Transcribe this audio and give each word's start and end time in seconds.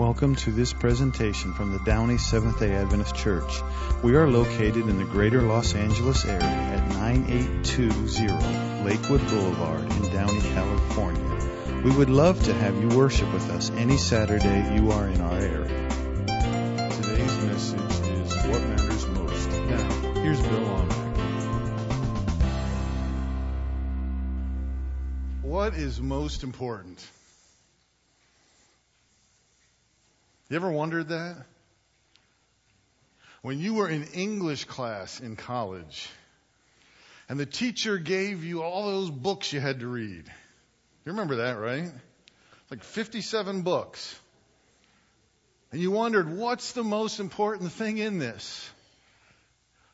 Welcome 0.00 0.34
to 0.36 0.50
this 0.50 0.72
presentation 0.72 1.52
from 1.52 1.72
the 1.72 1.78
Downey 1.80 2.16
Seventh 2.16 2.58
day 2.58 2.72
Adventist 2.72 3.14
Church. 3.14 3.60
We 4.02 4.16
are 4.16 4.26
located 4.26 4.88
in 4.88 4.96
the 4.96 5.04
greater 5.04 5.42
Los 5.42 5.74
Angeles 5.74 6.24
area 6.24 6.42
at 6.42 6.88
9820 6.88 8.82
Lakewood 8.82 9.20
Boulevard 9.28 9.82
in 9.82 10.10
Downey, 10.10 10.40
California. 10.40 11.82
We 11.84 11.90
would 11.94 12.08
love 12.08 12.42
to 12.44 12.54
have 12.54 12.80
you 12.80 12.88
worship 12.96 13.30
with 13.34 13.50
us 13.50 13.70
any 13.72 13.98
Saturday 13.98 14.74
you 14.74 14.90
are 14.90 15.06
in 15.06 15.20
our 15.20 15.38
area. 15.38 15.88
Today's 17.02 17.44
message 17.44 18.08
is 18.08 18.34
What 18.46 18.62
Matters 18.62 19.06
Most. 19.06 19.50
Now, 19.50 20.14
here's 20.14 20.40
Bill 20.40 20.66
Almec. 20.66 20.96
What 25.42 25.74
is 25.74 26.00
most 26.00 26.42
important? 26.42 27.06
You 30.50 30.56
ever 30.56 30.70
wondered 30.70 31.08
that? 31.08 31.36
When 33.42 33.60
you 33.60 33.74
were 33.74 33.88
in 33.88 34.04
English 34.12 34.64
class 34.64 35.20
in 35.20 35.36
college 35.36 36.10
and 37.28 37.38
the 37.38 37.46
teacher 37.46 37.98
gave 37.98 38.42
you 38.42 38.62
all 38.62 38.86
those 38.86 39.10
books 39.10 39.52
you 39.52 39.60
had 39.60 39.80
to 39.80 39.86
read. 39.86 40.24
You 41.04 41.12
remember 41.12 41.36
that, 41.36 41.52
right? 41.52 41.90
Like 42.68 42.82
57 42.82 43.62
books. 43.62 44.18
And 45.70 45.80
you 45.80 45.92
wondered, 45.92 46.36
what's 46.36 46.72
the 46.72 46.82
most 46.82 47.20
important 47.20 47.70
thing 47.70 47.98
in 47.98 48.18
this? 48.18 48.68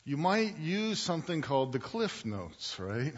You 0.06 0.16
might 0.16 0.56
use 0.56 0.98
something 0.98 1.42
called 1.42 1.72
the 1.72 1.78
Cliff 1.78 2.24
Notes, 2.24 2.80
right? 2.80 3.12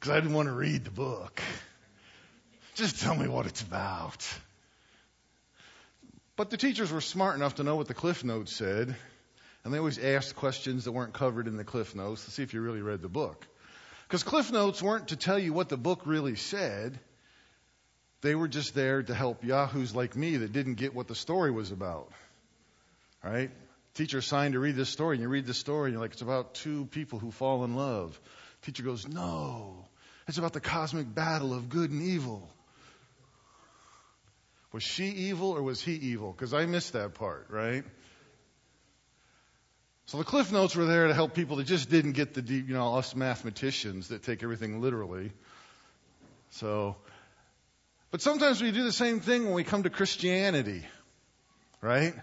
Because 0.00 0.10
I 0.10 0.16
didn't 0.16 0.34
want 0.34 0.48
to 0.48 0.54
read 0.54 0.84
the 0.84 0.90
book. 0.90 1.40
Just 2.74 3.00
tell 3.00 3.14
me 3.14 3.28
what 3.28 3.46
it's 3.46 3.62
about. 3.62 4.26
But 6.36 6.50
the 6.50 6.56
teachers 6.56 6.90
were 6.90 7.02
smart 7.02 7.36
enough 7.36 7.56
to 7.56 7.62
know 7.62 7.76
what 7.76 7.88
the 7.88 7.94
Cliff 7.94 8.24
Notes 8.24 8.56
said, 8.56 8.96
and 9.64 9.72
they 9.72 9.78
always 9.78 9.98
asked 9.98 10.34
questions 10.34 10.84
that 10.84 10.92
weren't 10.92 11.12
covered 11.12 11.46
in 11.46 11.56
the 11.56 11.64
Cliff 11.64 11.94
Notes 11.94 12.24
to 12.24 12.30
see 12.30 12.42
if 12.42 12.54
you 12.54 12.62
really 12.62 12.80
read 12.80 13.02
the 13.02 13.08
book. 13.08 13.46
Because 14.08 14.22
Cliff 14.22 14.50
Notes 14.50 14.82
weren't 14.82 15.08
to 15.08 15.16
tell 15.16 15.38
you 15.38 15.52
what 15.52 15.68
the 15.68 15.76
book 15.76 16.02
really 16.06 16.36
said. 16.36 16.98
They 18.22 18.34
were 18.34 18.48
just 18.48 18.74
there 18.74 19.02
to 19.02 19.14
help 19.14 19.44
yahoos 19.44 19.94
like 19.94 20.16
me 20.16 20.38
that 20.38 20.52
didn't 20.52 20.74
get 20.74 20.94
what 20.94 21.06
the 21.06 21.14
story 21.14 21.50
was 21.50 21.70
about. 21.70 22.10
Right? 23.22 23.50
Teacher 23.94 24.18
assigned 24.18 24.54
to 24.54 24.58
read 24.58 24.74
this 24.74 24.88
story, 24.88 25.16
and 25.16 25.22
you 25.22 25.28
read 25.28 25.46
the 25.46 25.54
story, 25.54 25.88
and 25.88 25.92
you're 25.92 26.02
like, 26.02 26.12
it's 26.12 26.22
about 26.22 26.54
two 26.54 26.86
people 26.86 27.18
who 27.18 27.30
fall 27.30 27.62
in 27.64 27.76
love. 27.76 28.18
Teacher 28.62 28.82
goes, 28.82 29.06
no, 29.06 29.84
it's 30.26 30.38
about 30.38 30.54
the 30.54 30.60
cosmic 30.60 31.14
battle 31.14 31.52
of 31.52 31.68
good 31.68 31.90
and 31.90 32.00
evil. 32.00 32.48
Was 34.72 34.82
she 34.82 35.06
evil 35.06 35.50
or 35.50 35.62
was 35.62 35.82
he 35.82 35.92
evil? 35.94 36.32
Because 36.32 36.54
I 36.54 36.66
missed 36.66 36.94
that 36.94 37.14
part, 37.14 37.46
right? 37.50 37.84
So 40.06 40.18
the 40.18 40.24
cliff 40.24 40.50
notes 40.50 40.74
were 40.74 40.86
there 40.86 41.08
to 41.08 41.14
help 41.14 41.34
people 41.34 41.56
that 41.56 41.66
just 41.66 41.90
didn't 41.90 42.12
get 42.12 42.34
the 42.34 42.42
deep, 42.42 42.68
you 42.68 42.74
know, 42.74 42.96
us 42.96 43.14
mathematicians 43.14 44.08
that 44.08 44.22
take 44.22 44.42
everything 44.42 44.80
literally. 44.80 45.32
So, 46.50 46.96
but 48.10 48.20
sometimes 48.20 48.60
we 48.60 48.72
do 48.72 48.84
the 48.84 48.92
same 48.92 49.20
thing 49.20 49.44
when 49.44 49.54
we 49.54 49.64
come 49.64 49.84
to 49.84 49.90
Christianity, 49.90 50.84
right? 51.80 52.14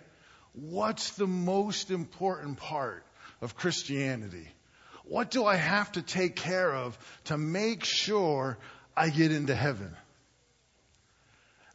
What's 0.53 1.11
the 1.11 1.27
most 1.27 1.89
important 1.89 2.57
part 2.57 3.03
of 3.41 3.55
Christianity? 3.55 4.47
What 5.05 5.31
do 5.31 5.45
I 5.45 5.55
have 5.55 5.91
to 5.93 6.01
take 6.01 6.35
care 6.35 6.71
of 6.71 6.97
to 7.25 7.37
make 7.37 7.83
sure 7.83 8.57
I 8.95 9.09
get 9.09 9.31
into 9.31 9.55
heaven? 9.55 9.95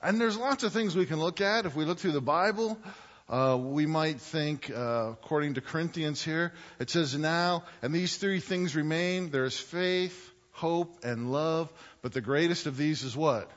And 0.04 0.20
there's 0.20 0.36
lots 0.36 0.64
of 0.64 0.72
things 0.74 0.94
we 0.94 1.06
can 1.06 1.18
look 1.18 1.40
at. 1.40 1.64
If 1.64 1.74
we 1.74 1.86
look 1.86 1.98
through 1.98 2.12
the 2.12 2.20
Bible, 2.20 2.78
uh, 3.26 3.56
we 3.58 3.86
might 3.86 4.20
think, 4.20 4.70
uh, 4.70 5.12
according 5.12 5.54
to 5.54 5.62
Corinthians 5.62 6.22
here, 6.22 6.52
it 6.78 6.90
says 6.90 7.16
now, 7.16 7.64
and 7.80 7.94
these 7.94 8.18
three 8.18 8.38
things 8.38 8.76
remain. 8.76 9.30
There's 9.30 9.58
faith, 9.58 10.30
hope, 10.52 11.04
and 11.04 11.32
love. 11.32 11.72
But 12.02 12.12
the 12.12 12.20
greatest 12.20 12.66
of 12.66 12.76
these 12.76 13.02
is 13.02 13.16
what? 13.16 13.50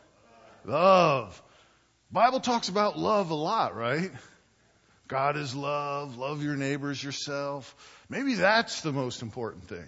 Love. 0.63 1.41
Bible 2.13 2.39
talks 2.39 2.69
about 2.69 2.97
love 2.97 3.29
a 3.29 3.35
lot, 3.35 3.75
right? 3.75 4.11
God 5.09 5.35
is 5.35 5.53
love. 5.53 6.15
Love 6.15 6.43
your 6.43 6.55
neighbors 6.55 7.03
yourself. 7.03 7.75
Maybe 8.07 8.35
that's 8.35 8.79
the 8.79 8.93
most 8.93 9.21
important 9.21 9.67
thing. 9.67 9.87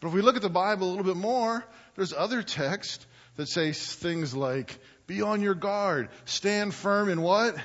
But 0.00 0.08
if 0.08 0.14
we 0.14 0.20
look 0.20 0.36
at 0.36 0.42
the 0.42 0.50
Bible 0.50 0.88
a 0.88 0.90
little 0.90 1.04
bit 1.04 1.16
more, 1.16 1.64
there's 1.96 2.12
other 2.12 2.42
texts 2.42 3.06
that 3.36 3.48
say 3.48 3.72
things 3.72 4.34
like, 4.34 4.78
be 5.06 5.22
on 5.22 5.40
your 5.40 5.54
guard, 5.54 6.08
stand 6.24 6.74
firm 6.74 7.08
in 7.08 7.22
what? 7.22 7.56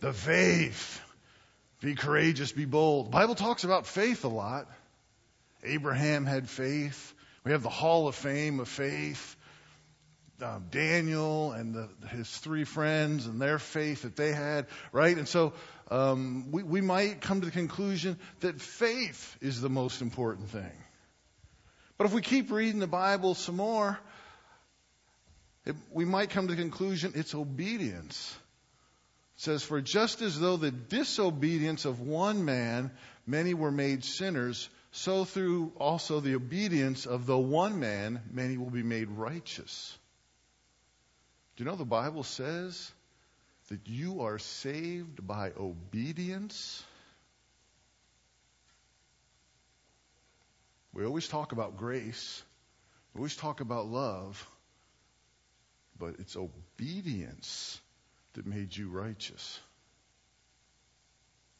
The 0.00 0.12
faith. 0.12 1.00
Be 1.80 1.94
courageous, 1.94 2.52
be 2.52 2.64
bold. 2.64 3.06
The 3.06 3.10
Bible 3.10 3.34
talks 3.34 3.64
about 3.64 3.86
faith 3.86 4.24
a 4.24 4.28
lot. 4.28 4.68
Abraham 5.64 6.24
had 6.24 6.48
faith. 6.48 7.14
We 7.44 7.52
have 7.52 7.62
the 7.62 7.68
Hall 7.68 8.08
of 8.08 8.14
Fame 8.14 8.60
of 8.60 8.68
faith. 8.68 9.36
Um, 10.40 10.66
Daniel 10.70 11.52
and 11.52 11.72
the, 11.72 11.88
his 12.08 12.28
three 12.38 12.64
friends 12.64 13.26
and 13.26 13.40
their 13.40 13.60
faith 13.60 14.02
that 14.02 14.16
they 14.16 14.32
had, 14.32 14.66
right? 14.90 15.16
And 15.16 15.28
so 15.28 15.52
um, 15.88 16.50
we, 16.50 16.64
we 16.64 16.80
might 16.80 17.20
come 17.20 17.40
to 17.40 17.46
the 17.46 17.52
conclusion 17.52 18.18
that 18.40 18.60
faith 18.60 19.36
is 19.40 19.60
the 19.60 19.68
most 19.68 20.02
important 20.02 20.50
thing. 20.50 20.72
But 21.96 22.06
if 22.06 22.12
we 22.12 22.22
keep 22.22 22.50
reading 22.50 22.80
the 22.80 22.88
Bible 22.88 23.34
some 23.34 23.56
more, 23.56 23.98
it, 25.64 25.76
we 25.92 26.04
might 26.04 26.30
come 26.30 26.48
to 26.48 26.54
the 26.54 26.60
conclusion 26.60 27.12
it's 27.14 27.34
obedience. 27.34 28.36
It 29.36 29.42
says, 29.42 29.62
For 29.62 29.80
just 29.80 30.20
as 30.22 30.38
though 30.38 30.56
the 30.56 30.70
disobedience 30.70 31.84
of 31.84 32.00
one 32.00 32.44
man, 32.44 32.90
many 33.26 33.54
were 33.54 33.70
made 33.70 34.04
sinners, 34.04 34.68
so 34.90 35.24
through 35.24 35.72
also 35.78 36.20
the 36.20 36.34
obedience 36.34 37.06
of 37.06 37.26
the 37.26 37.38
one 37.38 37.78
man, 37.78 38.20
many 38.30 38.56
will 38.56 38.70
be 38.70 38.82
made 38.82 39.08
righteous. 39.08 39.96
Do 41.56 41.64
you 41.64 41.70
know 41.70 41.76
the 41.76 41.84
Bible 41.84 42.24
says 42.24 42.90
that 43.68 43.86
you 43.86 44.22
are 44.22 44.38
saved 44.38 45.26
by 45.26 45.52
obedience? 45.58 46.82
We 50.92 51.06
always 51.06 51.28
talk 51.28 51.52
about 51.52 51.76
grace. 51.76 52.42
We 53.14 53.20
always 53.20 53.36
talk 53.36 53.60
about 53.60 53.86
love 53.86 54.46
but 56.02 56.16
it's 56.18 56.36
obedience 56.36 57.80
that 58.32 58.44
made 58.44 58.76
you 58.76 58.88
righteous. 58.88 59.60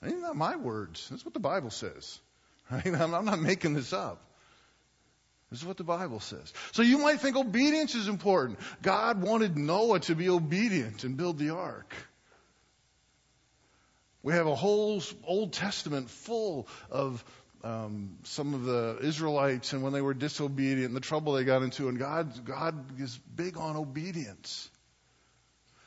These 0.03 0.21
not 0.21 0.35
my 0.35 0.57
words. 0.57 1.09
That's 1.09 1.25
what 1.25 1.33
the 1.33 1.41
Bible 1.41 1.71
says. 1.71 2.19
Right? 2.71 2.87
I'm 2.87 3.25
not 3.25 3.41
making 3.41 3.75
this 3.75 3.93
up. 3.93 4.25
This 5.51 5.61
is 5.61 5.67
what 5.67 5.77
the 5.77 5.85
Bible 5.85 6.21
says. 6.21 6.53
So 6.73 6.83
you 6.83 6.99
might 6.99 7.21
think 7.21 7.37
obedience 7.37 7.95
is 7.95 8.09
important. 8.09 8.59
God 8.81 9.21
wanted 9.21 9.59
Noah 9.59 10.01
to 10.01 10.15
be 10.15 10.29
obedient 10.29 11.05
and 11.05 11.17
build 11.17 11.39
the 11.39 11.51
ark. 11.51 11.95
We 14.23 14.33
have 14.33 14.47
a 14.47 14.55
whole 14.55 15.03
Old 15.25 15.53
Testament 15.53 16.09
full 16.09 16.67
of 16.91 17.23
um, 17.63 18.19
some 18.25 18.55
of 18.55 18.65
the 18.65 18.99
Israelites 19.03 19.73
and 19.73 19.83
when 19.83 19.93
they 19.93 20.01
were 20.01 20.15
disobedient 20.15 20.87
and 20.87 20.97
the 20.97 21.01
trouble 21.01 21.35
they 21.35 21.45
got 21.45 21.63
into. 21.63 21.89
And 21.89 21.99
God, 21.99 22.45
God 22.45 23.01
is 23.01 23.19
big 23.35 23.57
on 23.57 23.77
obedience. 23.77 24.69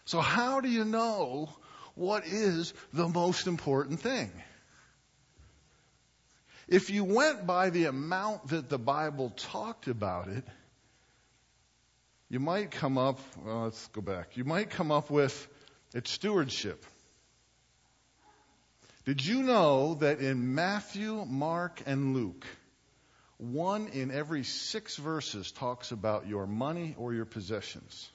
So 0.06 0.20
how 0.20 0.62
do 0.62 0.70
you 0.70 0.86
know 0.86 1.50
what 1.96 2.26
is 2.26 2.74
the 2.94 3.08
most 3.08 3.48
important 3.48 4.00
thing? 4.00 4.32
If 6.68 6.90
you 6.90 7.04
went 7.04 7.46
by 7.46 7.70
the 7.70 7.86
amount 7.86 8.48
that 8.48 8.70
the 8.70 8.80
Bible 8.80 9.32
talked 9.36 9.88
about 9.88 10.30
it, 10.30 10.44
you 12.30 12.40
might 12.40 12.72
come 12.72 12.98
up, 12.98 13.20
well, 13.44 13.64
let's 13.64 13.88
go 13.90 14.02
back. 14.02 14.36
You 14.36 14.46
might 14.46 14.72
come 14.72 14.92
up 14.92 15.12
with 15.12 15.48
it's 15.94 16.12
stewardship. 16.12 16.84
Did 19.06 19.24
you 19.24 19.44
know 19.44 19.94
that 19.96 20.20
in 20.20 20.56
Matthew, 20.56 21.26
Mark, 21.26 21.84
and 21.86 22.16
Luke, 22.16 22.44
one 23.38 23.88
in 23.90 24.10
every 24.10 24.44
six 24.44 24.98
verses 24.98 25.52
talks 25.52 25.92
about 25.92 26.28
your 26.28 26.48
money 26.48 26.96
or 26.98 27.14
your 27.14 27.26
possessions? 27.26 28.10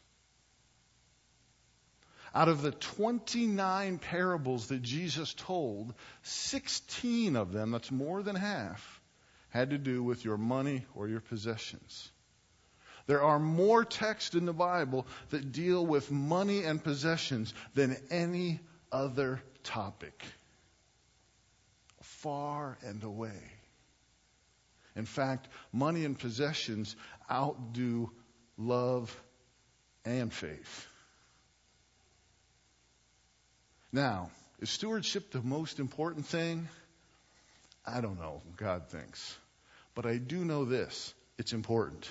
Out 2.34 2.48
of 2.48 2.62
the 2.62 2.72
29 2.72 3.98
parables 3.98 4.66
that 4.68 4.82
Jesus 4.82 5.32
told, 5.34 5.94
16 6.22 7.36
of 7.36 7.52
them, 7.52 7.70
that's 7.70 7.92
more 7.92 8.24
than 8.24 8.34
half, 8.34 9.00
had 9.50 9.70
to 9.70 9.78
do 9.78 10.02
with 10.02 10.24
your 10.24 10.38
money 10.38 10.86
or 10.96 11.06
your 11.06 11.20
possessions. 11.20 12.10
There 13.06 13.22
are 13.22 13.38
more 13.38 13.84
texts 13.84 14.34
in 14.34 14.44
the 14.44 14.52
Bible 14.52 15.06
that 15.30 15.52
deal 15.52 15.86
with 15.86 16.10
money 16.10 16.64
and 16.64 16.82
possessions 16.82 17.54
than 17.74 17.96
any 18.10 18.58
other 18.90 19.40
topic 19.62 20.24
far 22.22 22.78
and 22.82 23.02
away. 23.02 23.40
In 24.96 25.04
fact, 25.04 25.48
money 25.72 26.04
and 26.04 26.18
possessions 26.18 26.96
outdo 27.30 28.10
love 28.58 29.14
and 30.04 30.32
faith. 30.32 30.86
Now, 33.92 34.30
is 34.60 34.70
stewardship 34.70 35.30
the 35.30 35.42
most 35.42 35.78
important 35.78 36.26
thing? 36.26 36.68
I 37.86 38.00
don't 38.00 38.18
know. 38.18 38.42
God 38.56 38.88
thinks. 38.88 39.36
But 39.94 40.06
I 40.06 40.18
do 40.18 40.44
know 40.44 40.64
this. 40.64 41.14
It's 41.38 41.52
important. 41.52 42.08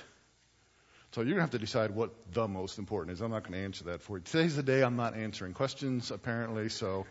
So 1.11 1.21
you're 1.21 1.35
going 1.35 1.37
to 1.37 1.41
have 1.41 1.51
to 1.51 1.59
decide 1.59 1.91
what 1.91 2.11
the 2.33 2.47
most 2.47 2.77
important 2.77 3.13
is. 3.13 3.21
I'm 3.21 3.31
not 3.31 3.43
going 3.43 3.53
to 3.53 3.65
answer 3.65 3.85
that 3.85 4.01
for 4.01 4.17
you. 4.17 4.23
Today's 4.23 4.55
the 4.55 4.63
day 4.63 4.83
I'm 4.83 4.95
not 4.95 5.15
answering 5.15 5.53
questions, 5.53 6.11
apparently, 6.11 6.69
so 6.69 7.05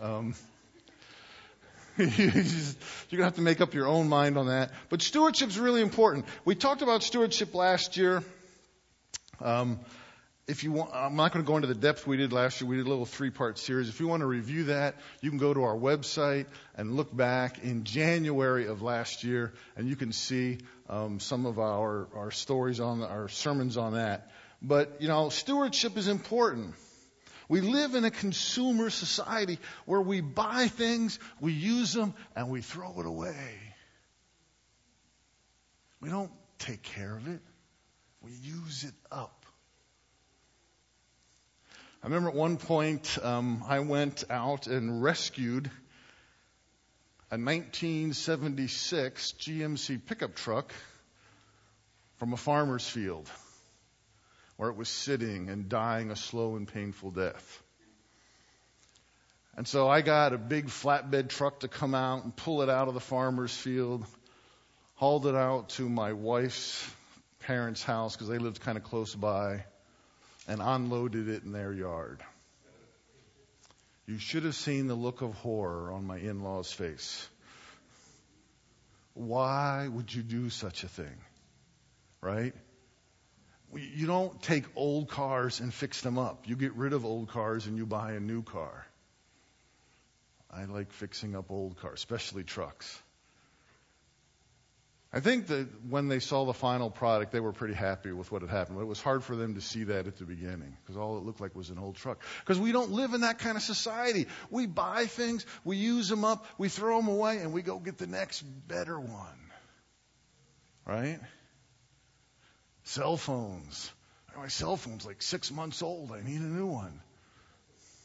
um, 0.00 0.34
you're 1.98 2.06
going 2.06 3.18
to 3.18 3.24
have 3.24 3.34
to 3.34 3.42
make 3.42 3.60
up 3.60 3.74
your 3.74 3.88
own 3.88 4.08
mind 4.08 4.38
on 4.38 4.46
that. 4.46 4.70
But 4.88 5.02
stewardship's 5.02 5.58
really 5.58 5.82
important. 5.82 6.26
We 6.44 6.54
talked 6.54 6.82
about 6.82 7.02
stewardship 7.02 7.54
last 7.54 7.96
year. 7.96 8.22
Um, 9.40 9.80
if 10.46 10.62
you 10.62 10.70
want, 10.70 10.92
I'm 10.94 11.16
not 11.16 11.32
going 11.32 11.44
to 11.44 11.46
go 11.46 11.56
into 11.56 11.66
the 11.66 11.74
depth 11.74 12.06
we 12.06 12.16
did 12.16 12.32
last 12.32 12.60
year. 12.60 12.70
We 12.70 12.76
did 12.76 12.86
a 12.86 12.88
little 12.88 13.04
three-part 13.04 13.58
series. 13.58 13.88
If 13.88 13.98
you 13.98 14.06
want 14.06 14.20
to 14.20 14.26
review 14.26 14.64
that, 14.64 14.94
you 15.20 15.30
can 15.30 15.40
go 15.40 15.52
to 15.52 15.64
our 15.64 15.76
website 15.76 16.46
and 16.76 16.94
look 16.94 17.14
back 17.14 17.64
in 17.64 17.82
January 17.82 18.66
of 18.66 18.80
last 18.80 19.24
year, 19.24 19.52
and 19.76 19.88
you 19.88 19.96
can 19.96 20.12
see 20.12 20.58
um, 20.88 21.18
some 21.18 21.46
of 21.46 21.58
our 21.58 22.08
our 22.14 22.30
stories 22.30 22.78
on 22.78 23.02
our 23.02 23.28
sermons 23.28 23.76
on 23.76 23.94
that. 23.94 24.30
But 24.62 25.02
you 25.02 25.08
know, 25.08 25.30
stewardship 25.30 25.96
is 25.96 26.06
important. 26.06 26.74
We 27.48 27.62
live 27.62 27.94
in 27.94 28.04
a 28.04 28.10
consumer 28.10 28.90
society 28.90 29.58
where 29.86 30.02
we 30.02 30.20
buy 30.20 30.68
things, 30.68 31.18
we 31.40 31.52
use 31.52 31.94
them, 31.94 32.14
and 32.36 32.50
we 32.50 32.60
throw 32.60 33.00
it 33.00 33.06
away. 33.06 33.58
We 36.00 36.10
don't 36.10 36.30
take 36.58 36.82
care 36.82 37.16
of 37.16 37.26
it. 37.26 37.40
We 38.20 38.32
use 38.32 38.84
it 38.84 38.94
up. 39.10 39.46
I 42.02 42.06
remember 42.06 42.28
at 42.28 42.34
one 42.34 42.58
point 42.58 43.18
um, 43.22 43.64
I 43.66 43.80
went 43.80 44.24
out 44.30 44.66
and 44.66 45.02
rescued 45.02 45.70
a 47.30 47.36
1976 47.36 49.34
GMC 49.38 50.00
pickup 50.06 50.34
truck 50.34 50.72
from 52.18 52.32
a 52.32 52.36
farmer's 52.36 52.88
field 52.88 53.28
where 54.58 54.68
it 54.68 54.76
was 54.76 54.88
sitting 54.88 55.48
and 55.48 55.68
dying 55.68 56.10
a 56.10 56.16
slow 56.16 56.56
and 56.56 56.66
painful 56.66 57.12
death. 57.12 57.62
And 59.56 59.66
so 59.66 59.88
I 59.88 60.02
got 60.02 60.32
a 60.32 60.38
big 60.38 60.66
flatbed 60.66 61.28
truck 61.28 61.60
to 61.60 61.68
come 61.68 61.94
out 61.94 62.24
and 62.24 62.34
pull 62.34 62.62
it 62.62 62.68
out 62.68 62.88
of 62.88 62.94
the 62.94 63.00
farmer's 63.00 63.56
field, 63.56 64.04
hauled 64.96 65.26
it 65.26 65.36
out 65.36 65.70
to 65.70 65.88
my 65.88 66.12
wife's 66.12 66.84
parents' 67.40 67.84
house 67.84 68.16
because 68.16 68.28
they 68.28 68.38
lived 68.38 68.60
kind 68.60 68.76
of 68.76 68.82
close 68.82 69.14
by 69.14 69.64
and 70.48 70.60
unloaded 70.60 71.28
it 71.28 71.44
in 71.44 71.52
their 71.52 71.72
yard. 71.72 72.20
You 74.06 74.18
should 74.18 74.42
have 74.42 74.56
seen 74.56 74.88
the 74.88 74.94
look 74.94 75.22
of 75.22 75.34
horror 75.34 75.92
on 75.92 76.04
my 76.04 76.18
in 76.18 76.42
law's 76.42 76.72
face. 76.72 77.28
Why 79.14 79.86
would 79.86 80.12
you 80.12 80.22
do 80.22 80.50
such 80.50 80.82
a 80.82 80.88
thing? 80.88 81.16
Right? 82.20 82.54
You 83.74 84.06
don't 84.06 84.40
take 84.42 84.64
old 84.76 85.08
cars 85.08 85.60
and 85.60 85.72
fix 85.72 86.00
them 86.00 86.18
up. 86.18 86.48
You 86.48 86.56
get 86.56 86.74
rid 86.74 86.92
of 86.92 87.04
old 87.04 87.28
cars 87.28 87.66
and 87.66 87.76
you 87.76 87.86
buy 87.86 88.12
a 88.12 88.20
new 88.20 88.42
car. 88.42 88.86
I 90.50 90.64
like 90.64 90.92
fixing 90.92 91.36
up 91.36 91.50
old 91.50 91.76
cars, 91.76 91.98
especially 91.98 92.44
trucks. 92.44 93.02
I 95.10 95.20
think 95.20 95.46
that 95.46 95.68
when 95.88 96.08
they 96.08 96.18
saw 96.18 96.44
the 96.44 96.52
final 96.52 96.90
product, 96.90 97.32
they 97.32 97.40
were 97.40 97.52
pretty 97.52 97.72
happy 97.72 98.12
with 98.12 98.30
what 98.30 98.42
had 98.42 98.50
happened. 98.50 98.76
But 98.76 98.82
it 98.82 98.88
was 98.88 99.00
hard 99.00 99.24
for 99.24 99.36
them 99.36 99.54
to 99.54 99.60
see 99.62 99.84
that 99.84 100.06
at 100.06 100.18
the 100.18 100.24
beginning 100.24 100.76
because 100.82 100.98
all 100.98 101.16
it 101.16 101.24
looked 101.24 101.40
like 101.40 101.54
was 101.54 101.70
an 101.70 101.78
old 101.78 101.96
truck. 101.96 102.22
Because 102.40 102.58
we 102.58 102.72
don't 102.72 102.90
live 102.90 103.14
in 103.14 103.22
that 103.22 103.38
kind 103.38 103.56
of 103.56 103.62
society. 103.62 104.26
We 104.50 104.66
buy 104.66 105.06
things, 105.06 105.46
we 105.64 105.78
use 105.78 106.08
them 106.08 106.24
up, 106.24 106.44
we 106.58 106.68
throw 106.68 106.98
them 106.98 107.08
away, 107.08 107.38
and 107.38 107.54
we 107.54 107.62
go 107.62 107.78
get 107.78 107.96
the 107.96 108.06
next 108.06 108.42
better 108.42 109.00
one. 109.00 109.50
Right? 110.84 111.20
Cell 112.88 113.18
phones. 113.18 113.92
My 114.34 114.48
cell 114.48 114.78
phone's 114.78 115.04
like 115.04 115.20
six 115.20 115.50
months 115.50 115.82
old. 115.82 116.10
I 116.10 116.22
need 116.26 116.40
a 116.40 116.44
new 116.44 116.68
one. 116.68 117.02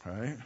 Right? 0.06 0.38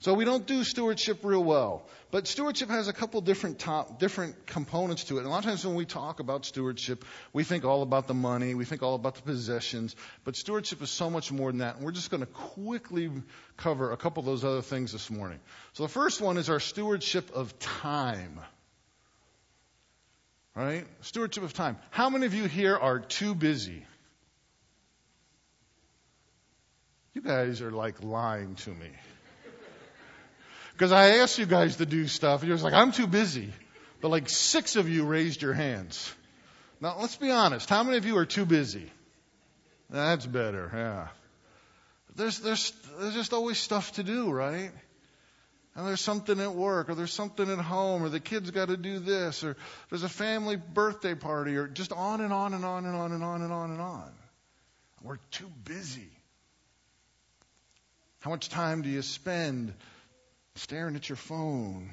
So 0.00 0.12
we 0.12 0.26
don't 0.26 0.46
do 0.46 0.62
stewardship 0.62 1.20
real 1.22 1.42
well. 1.42 1.86
But 2.10 2.26
stewardship 2.26 2.68
has 2.68 2.88
a 2.88 2.92
couple 2.92 3.22
different 3.22 3.58
top, 3.58 3.98
different 3.98 4.46
components 4.46 5.04
to 5.04 5.16
it. 5.16 5.20
And 5.20 5.28
a 5.28 5.30
lot 5.30 5.38
of 5.38 5.44
times 5.44 5.64
when 5.64 5.76
we 5.76 5.86
talk 5.86 6.20
about 6.20 6.44
stewardship, 6.44 7.06
we 7.32 7.42
think 7.42 7.64
all 7.64 7.80
about 7.80 8.06
the 8.06 8.12
money, 8.12 8.54
we 8.54 8.66
think 8.66 8.82
all 8.82 8.96
about 8.96 9.14
the 9.14 9.22
possessions, 9.22 9.96
but 10.24 10.36
stewardship 10.36 10.82
is 10.82 10.90
so 10.90 11.08
much 11.08 11.32
more 11.32 11.50
than 11.50 11.60
that. 11.60 11.76
And 11.76 11.84
we're 11.86 11.92
just 11.92 12.10
going 12.10 12.20
to 12.20 12.26
quickly 12.26 13.10
cover 13.56 13.92
a 13.92 13.96
couple 13.96 14.20
of 14.20 14.26
those 14.26 14.44
other 14.44 14.60
things 14.60 14.92
this 14.92 15.08
morning. 15.08 15.40
So 15.72 15.84
the 15.84 15.88
first 15.88 16.20
one 16.20 16.36
is 16.36 16.50
our 16.50 16.60
stewardship 16.60 17.30
of 17.32 17.58
time. 17.58 18.40
Right? 20.54 20.86
Stewardship 21.00 21.44
of 21.44 21.54
time. 21.54 21.78
How 21.90 22.10
many 22.10 22.26
of 22.26 22.34
you 22.34 22.44
here 22.44 22.76
are 22.76 22.98
too 22.98 23.34
busy? 23.34 23.86
You 27.14 27.22
guys 27.22 27.60
are 27.62 27.70
like 27.70 28.02
lying 28.02 28.54
to 28.56 28.70
me. 28.70 28.90
Because 30.72 30.92
I 30.92 31.18
asked 31.18 31.38
you 31.38 31.46
guys 31.46 31.76
to 31.76 31.86
do 31.86 32.08
stuff, 32.08 32.40
and 32.40 32.48
you're 32.48 32.58
like, 32.58 32.72
I'm 32.72 32.92
too 32.92 33.06
busy. 33.06 33.52
But 34.00 34.08
like 34.08 34.28
six 34.28 34.76
of 34.76 34.88
you 34.88 35.04
raised 35.04 35.42
your 35.42 35.52
hands. 35.52 36.12
Now, 36.80 36.96
let's 36.98 37.16
be 37.16 37.30
honest. 37.30 37.68
How 37.68 37.84
many 37.84 37.98
of 37.98 38.04
you 38.04 38.16
are 38.16 38.26
too 38.26 38.44
busy? 38.44 38.90
That's 39.88 40.26
better, 40.26 40.70
yeah. 40.74 41.08
There's, 42.16 42.40
there's, 42.40 42.72
there's 42.98 43.14
just 43.14 43.32
always 43.32 43.58
stuff 43.58 43.92
to 43.92 44.02
do, 44.02 44.30
right? 44.30 44.72
And 45.74 45.86
there's 45.86 46.02
something 46.02 46.38
at 46.38 46.54
work, 46.54 46.90
or 46.90 46.94
there's 46.94 47.12
something 47.12 47.48
at 47.50 47.58
home, 47.58 48.02
or 48.02 48.10
the 48.10 48.20
kids 48.20 48.50
got 48.50 48.68
to 48.68 48.76
do 48.76 48.98
this, 48.98 49.42
or 49.42 49.56
there's 49.88 50.02
a 50.02 50.08
family 50.08 50.56
birthday 50.56 51.14
party, 51.14 51.56
or 51.56 51.66
just 51.66 51.92
on 51.92 52.20
and 52.20 52.32
on 52.32 52.52
and 52.52 52.64
on 52.64 52.84
and 52.84 52.94
on 52.94 53.12
and 53.12 53.24
on 53.24 53.42
and 53.42 53.52
on 53.52 53.70
and 53.70 53.80
on. 53.80 54.12
We're 55.02 55.18
too 55.30 55.50
busy. 55.64 56.10
How 58.20 58.30
much 58.30 58.50
time 58.50 58.82
do 58.82 58.90
you 58.90 59.02
spend 59.02 59.72
staring 60.56 60.94
at 60.94 61.08
your 61.08 61.16
phone, 61.16 61.90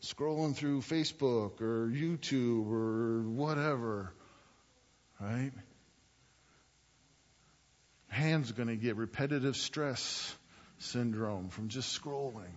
scrolling 0.00 0.54
through 0.54 0.80
Facebook 0.80 1.60
or 1.60 1.88
YouTube 1.88 2.70
or 2.70 3.22
whatever, 3.22 4.12
right? 5.20 5.52
Hands 8.08 8.50
going 8.52 8.68
to 8.68 8.76
get 8.76 8.96
repetitive 8.96 9.56
stress 9.56 10.34
syndrome 10.78 11.48
from 11.48 11.68
just 11.68 12.00
scrolling. 12.00 12.52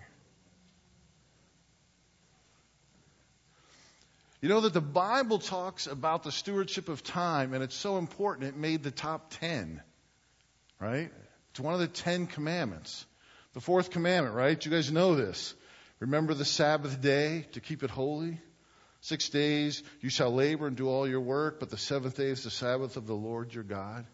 You 4.41 4.49
know 4.49 4.61
that 4.61 4.73
the 4.73 4.81
Bible 4.81 5.39
talks 5.39 5.87
about 5.87 6.23
the 6.23 6.31
stewardship 6.31 6.89
of 6.89 7.03
time, 7.03 7.53
and 7.53 7.63
it's 7.63 7.75
so 7.75 7.97
important 7.97 8.47
it 8.47 8.57
made 8.57 8.83
the 8.83 8.91
top 8.91 9.31
ten, 9.31 9.81
right? 10.79 11.11
It's 11.51 11.59
one 11.59 11.73
of 11.73 11.79
the 11.79 11.87
Ten 11.87 12.27
Commandments. 12.27 13.05
The 13.53 13.61
fourth 13.61 13.89
commandment, 13.89 14.35
right? 14.35 14.63
You 14.63 14.69
guys 14.69 14.91
know 14.91 15.15
this. 15.15 15.53
Remember 15.99 16.33
the 16.33 16.43
Sabbath 16.43 17.01
day 17.01 17.47
to 17.53 17.61
keep 17.61 17.83
it 17.83 17.89
holy. 17.89 18.39
Six 18.99 19.29
days 19.29 19.81
you 20.01 20.09
shall 20.09 20.33
labor 20.33 20.67
and 20.67 20.75
do 20.75 20.89
all 20.89 21.07
your 21.07 21.21
work, 21.21 21.59
but 21.59 21.69
the 21.69 21.77
seventh 21.77 22.17
day 22.17 22.27
is 22.27 22.43
the 22.43 22.49
Sabbath 22.49 22.97
of 22.97 23.07
the 23.07 23.15
Lord 23.15 23.53
your 23.53 23.63
God. 23.63 24.05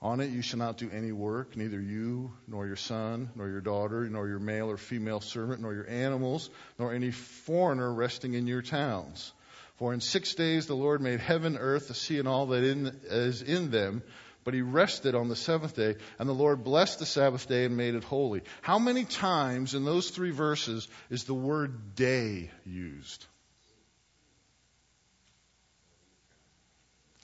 On 0.00 0.20
it 0.20 0.30
you 0.30 0.42
shall 0.42 0.60
not 0.60 0.78
do 0.78 0.88
any 0.90 1.10
work, 1.10 1.56
neither 1.56 1.80
you, 1.80 2.32
nor 2.46 2.66
your 2.66 2.76
son, 2.76 3.30
nor 3.34 3.48
your 3.48 3.60
daughter, 3.60 4.08
nor 4.08 4.28
your 4.28 4.38
male 4.38 4.70
or 4.70 4.76
female 4.76 5.20
servant, 5.20 5.60
nor 5.60 5.74
your 5.74 5.88
animals, 5.88 6.50
nor 6.78 6.94
any 6.94 7.10
foreigner 7.10 7.92
resting 7.92 8.34
in 8.34 8.46
your 8.46 8.62
towns. 8.62 9.32
For 9.76 9.92
in 9.92 10.00
six 10.00 10.34
days 10.34 10.66
the 10.66 10.76
Lord 10.76 11.00
made 11.00 11.18
heaven, 11.18 11.56
earth, 11.58 11.88
the 11.88 11.94
sea, 11.94 12.18
and 12.20 12.28
all 12.28 12.46
that 12.46 12.62
in, 12.62 13.00
is 13.10 13.42
in 13.42 13.72
them, 13.72 14.02
but 14.44 14.54
he 14.54 14.62
rested 14.62 15.16
on 15.16 15.28
the 15.28 15.36
seventh 15.36 15.74
day, 15.74 15.96
and 16.18 16.28
the 16.28 16.32
Lord 16.32 16.62
blessed 16.62 17.00
the 17.00 17.06
Sabbath 17.06 17.48
day 17.48 17.64
and 17.64 17.76
made 17.76 17.96
it 17.96 18.04
holy. 18.04 18.42
How 18.62 18.78
many 18.78 19.04
times 19.04 19.74
in 19.74 19.84
those 19.84 20.10
three 20.10 20.30
verses 20.30 20.86
is 21.10 21.24
the 21.24 21.34
word 21.34 21.96
day 21.96 22.50
used? 22.64 23.26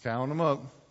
Count 0.03 0.29
them 0.29 0.41
up. 0.41 0.84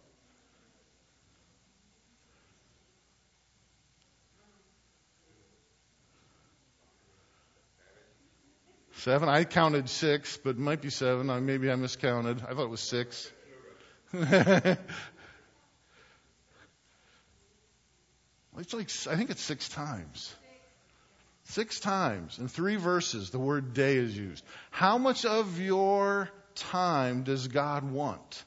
Seven. 9.04 9.28
I 9.28 9.44
counted 9.44 9.90
six, 9.90 10.38
but 10.38 10.52
it 10.52 10.60
might 10.60 10.82
be 10.82 10.90
seven. 10.90 11.28
Maybe 11.46 11.70
I 11.70 11.76
miscounted. 11.76 12.42
I 12.42 12.54
thought 12.54 12.64
it 12.64 12.70
was 12.70 12.80
six. 12.80 13.30
It's 18.56 18.72
like, 18.72 18.88
I 19.12 19.18
think 19.18 19.32
it's 19.32 19.42
six 19.42 19.68
times. 19.68 20.34
Six 21.46 21.80
times 21.80 22.38
in 22.38 22.48
three 22.48 22.76
verses, 22.76 23.32
the 23.32 23.40
word 23.40 23.74
day 23.74 23.96
is 23.96 24.16
used. 24.16 24.46
How 24.70 25.00
much 25.00 25.26
of 25.26 25.60
your 25.60 26.30
time 26.54 27.24
does 27.24 27.48
God 27.48 27.84
want? 27.92 28.44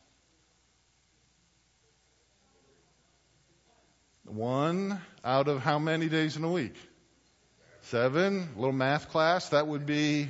One 4.25 5.00
out 5.25 5.48
of 5.48 5.60
how 5.60 5.80
many 5.80 6.08
days 6.08 6.36
in 6.36 6.44
a 6.44 6.50
week? 6.50 6.76
Seven. 7.82 8.48
A 8.54 8.58
little 8.58 8.72
math 8.72 9.10
class. 9.10 9.48
That 9.48 9.66
would 9.66 9.86
be 9.86 10.28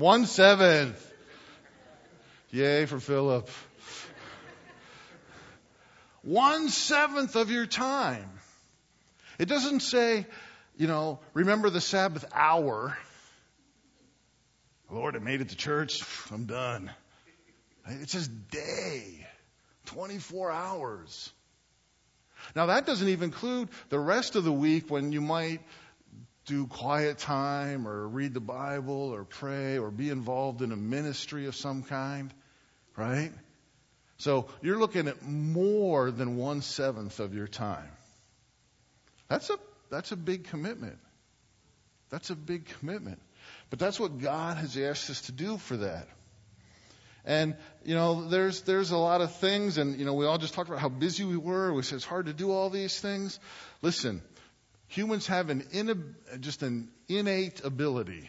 one 0.00 0.24
seventh. 0.24 1.06
Yay 2.50 2.86
for 2.86 2.98
Philip. 2.98 3.48
One 6.22 6.70
seventh 6.70 7.36
of 7.36 7.50
your 7.50 7.66
time. 7.66 8.30
It 9.38 9.46
doesn't 9.46 9.80
say, 9.80 10.26
you 10.76 10.86
know, 10.86 11.20
remember 11.34 11.68
the 11.68 11.82
Sabbath 11.82 12.24
hour. 12.32 12.96
Lord, 14.90 15.16
I 15.16 15.18
made 15.18 15.42
it 15.42 15.50
to 15.50 15.56
church. 15.56 16.02
I'm 16.32 16.46
done. 16.46 16.90
It 17.86 18.08
says 18.10 18.26
day. 18.26 19.26
24 19.86 20.50
hours. 20.50 21.30
Now 22.56 22.66
that 22.66 22.86
doesn't 22.86 23.08
even 23.08 23.24
include 23.24 23.68
the 23.90 23.98
rest 23.98 24.34
of 24.34 24.44
the 24.44 24.52
week 24.52 24.90
when 24.90 25.12
you 25.12 25.20
might 25.20 25.60
do 26.46 26.66
quiet 26.66 27.18
time 27.18 27.86
or 27.86 28.08
read 28.08 28.34
the 28.34 28.40
Bible 28.40 29.10
or 29.14 29.24
pray 29.24 29.78
or 29.78 29.90
be 29.90 30.10
involved 30.10 30.62
in 30.62 30.72
a 30.72 30.76
ministry 30.76 31.46
of 31.46 31.54
some 31.54 31.82
kind, 31.82 32.32
right? 32.96 33.32
So 34.18 34.48
you're 34.60 34.78
looking 34.78 35.08
at 35.08 35.22
more 35.22 36.10
than 36.10 36.36
one 36.36 36.62
seventh 36.62 37.20
of 37.20 37.34
your 37.34 37.46
time. 37.46 37.90
That's 39.28 39.48
a, 39.50 39.58
that's 39.90 40.12
a 40.12 40.16
big 40.16 40.44
commitment. 40.44 40.98
That's 42.10 42.30
a 42.30 42.36
big 42.36 42.66
commitment. 42.78 43.20
But 43.70 43.78
that's 43.78 44.00
what 44.00 44.18
God 44.18 44.56
has 44.56 44.76
asked 44.76 45.08
us 45.10 45.22
to 45.22 45.32
do 45.32 45.56
for 45.56 45.76
that. 45.78 46.08
And, 47.24 47.54
you 47.84 47.94
know, 47.94 48.28
there's, 48.28 48.62
there's 48.62 48.90
a 48.90 48.96
lot 48.96 49.20
of 49.20 49.36
things, 49.36 49.78
and, 49.78 49.98
you 49.98 50.04
know, 50.06 50.14
we 50.14 50.26
all 50.26 50.38
just 50.38 50.54
talked 50.54 50.68
about 50.68 50.80
how 50.80 50.88
busy 50.88 51.24
we 51.24 51.36
were. 51.36 51.72
We 51.72 51.82
said 51.82 51.96
it's 51.96 52.04
hard 52.04 52.26
to 52.26 52.32
do 52.32 52.50
all 52.50 52.70
these 52.70 52.98
things. 52.98 53.38
Listen, 53.82 54.22
humans 54.90 55.28
have 55.28 55.50
an 55.50 55.64
in, 55.72 56.14
just 56.40 56.62
an 56.62 56.88
innate 57.08 57.64
ability 57.64 58.28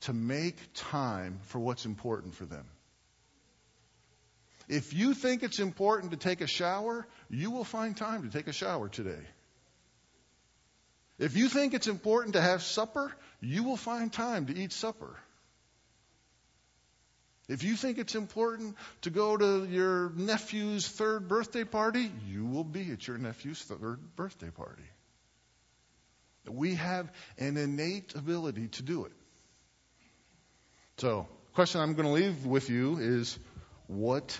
to 0.00 0.12
make 0.12 0.56
time 0.74 1.40
for 1.44 1.58
what's 1.58 1.84
important 1.84 2.34
for 2.34 2.46
them. 2.46 2.66
If 4.68 4.94
you 4.94 5.12
think 5.12 5.42
it's 5.42 5.58
important 5.58 6.12
to 6.12 6.16
take 6.16 6.40
a 6.40 6.46
shower, 6.46 7.06
you 7.28 7.50
will 7.50 7.64
find 7.64 7.96
time 7.96 8.22
to 8.22 8.30
take 8.30 8.48
a 8.48 8.52
shower 8.52 8.88
today. 8.88 9.24
If 11.18 11.36
you 11.36 11.48
think 11.48 11.74
it's 11.74 11.86
important 11.86 12.34
to 12.34 12.40
have 12.40 12.62
supper, 12.62 13.12
you 13.40 13.62
will 13.62 13.76
find 13.76 14.12
time 14.12 14.46
to 14.46 14.56
eat 14.56 14.72
supper. 14.72 15.14
If 17.48 17.62
you 17.62 17.76
think 17.76 17.98
it's 17.98 18.14
important 18.14 18.76
to 19.02 19.10
go 19.10 19.36
to 19.36 19.66
your 19.66 20.10
nephew's 20.16 20.88
third 20.88 21.28
birthday 21.28 21.64
party, 21.64 22.10
you 22.26 22.46
will 22.46 22.64
be 22.64 22.90
at 22.92 23.06
your 23.06 23.18
nephew's 23.18 23.60
third 23.62 24.16
birthday 24.16 24.50
party. 24.50 24.84
We 26.48 26.74
have 26.74 27.10
an 27.38 27.56
innate 27.56 28.14
ability 28.14 28.68
to 28.68 28.82
do 28.82 29.04
it. 29.04 29.12
So, 30.98 31.26
question 31.54 31.80
I'm 31.80 31.94
going 31.94 32.06
to 32.06 32.12
leave 32.12 32.44
with 32.46 32.68
you 32.70 32.98
is 32.98 33.38
what 33.86 34.38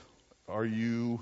are 0.48 0.64
you 0.64 1.20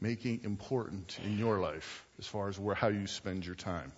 making 0.00 0.42
important 0.44 1.18
in 1.24 1.38
your 1.38 1.58
life 1.58 2.06
as 2.18 2.26
far 2.26 2.48
as 2.48 2.58
where 2.58 2.74
how 2.74 2.88
you 2.88 3.06
spend 3.06 3.46
your 3.46 3.54
time? 3.54 3.92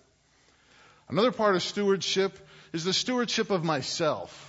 Another 1.08 1.32
part 1.32 1.56
of 1.56 1.62
stewardship 1.62 2.38
is 2.72 2.84
the 2.84 2.92
stewardship 2.92 3.50
of 3.50 3.64
myself. 3.64 4.44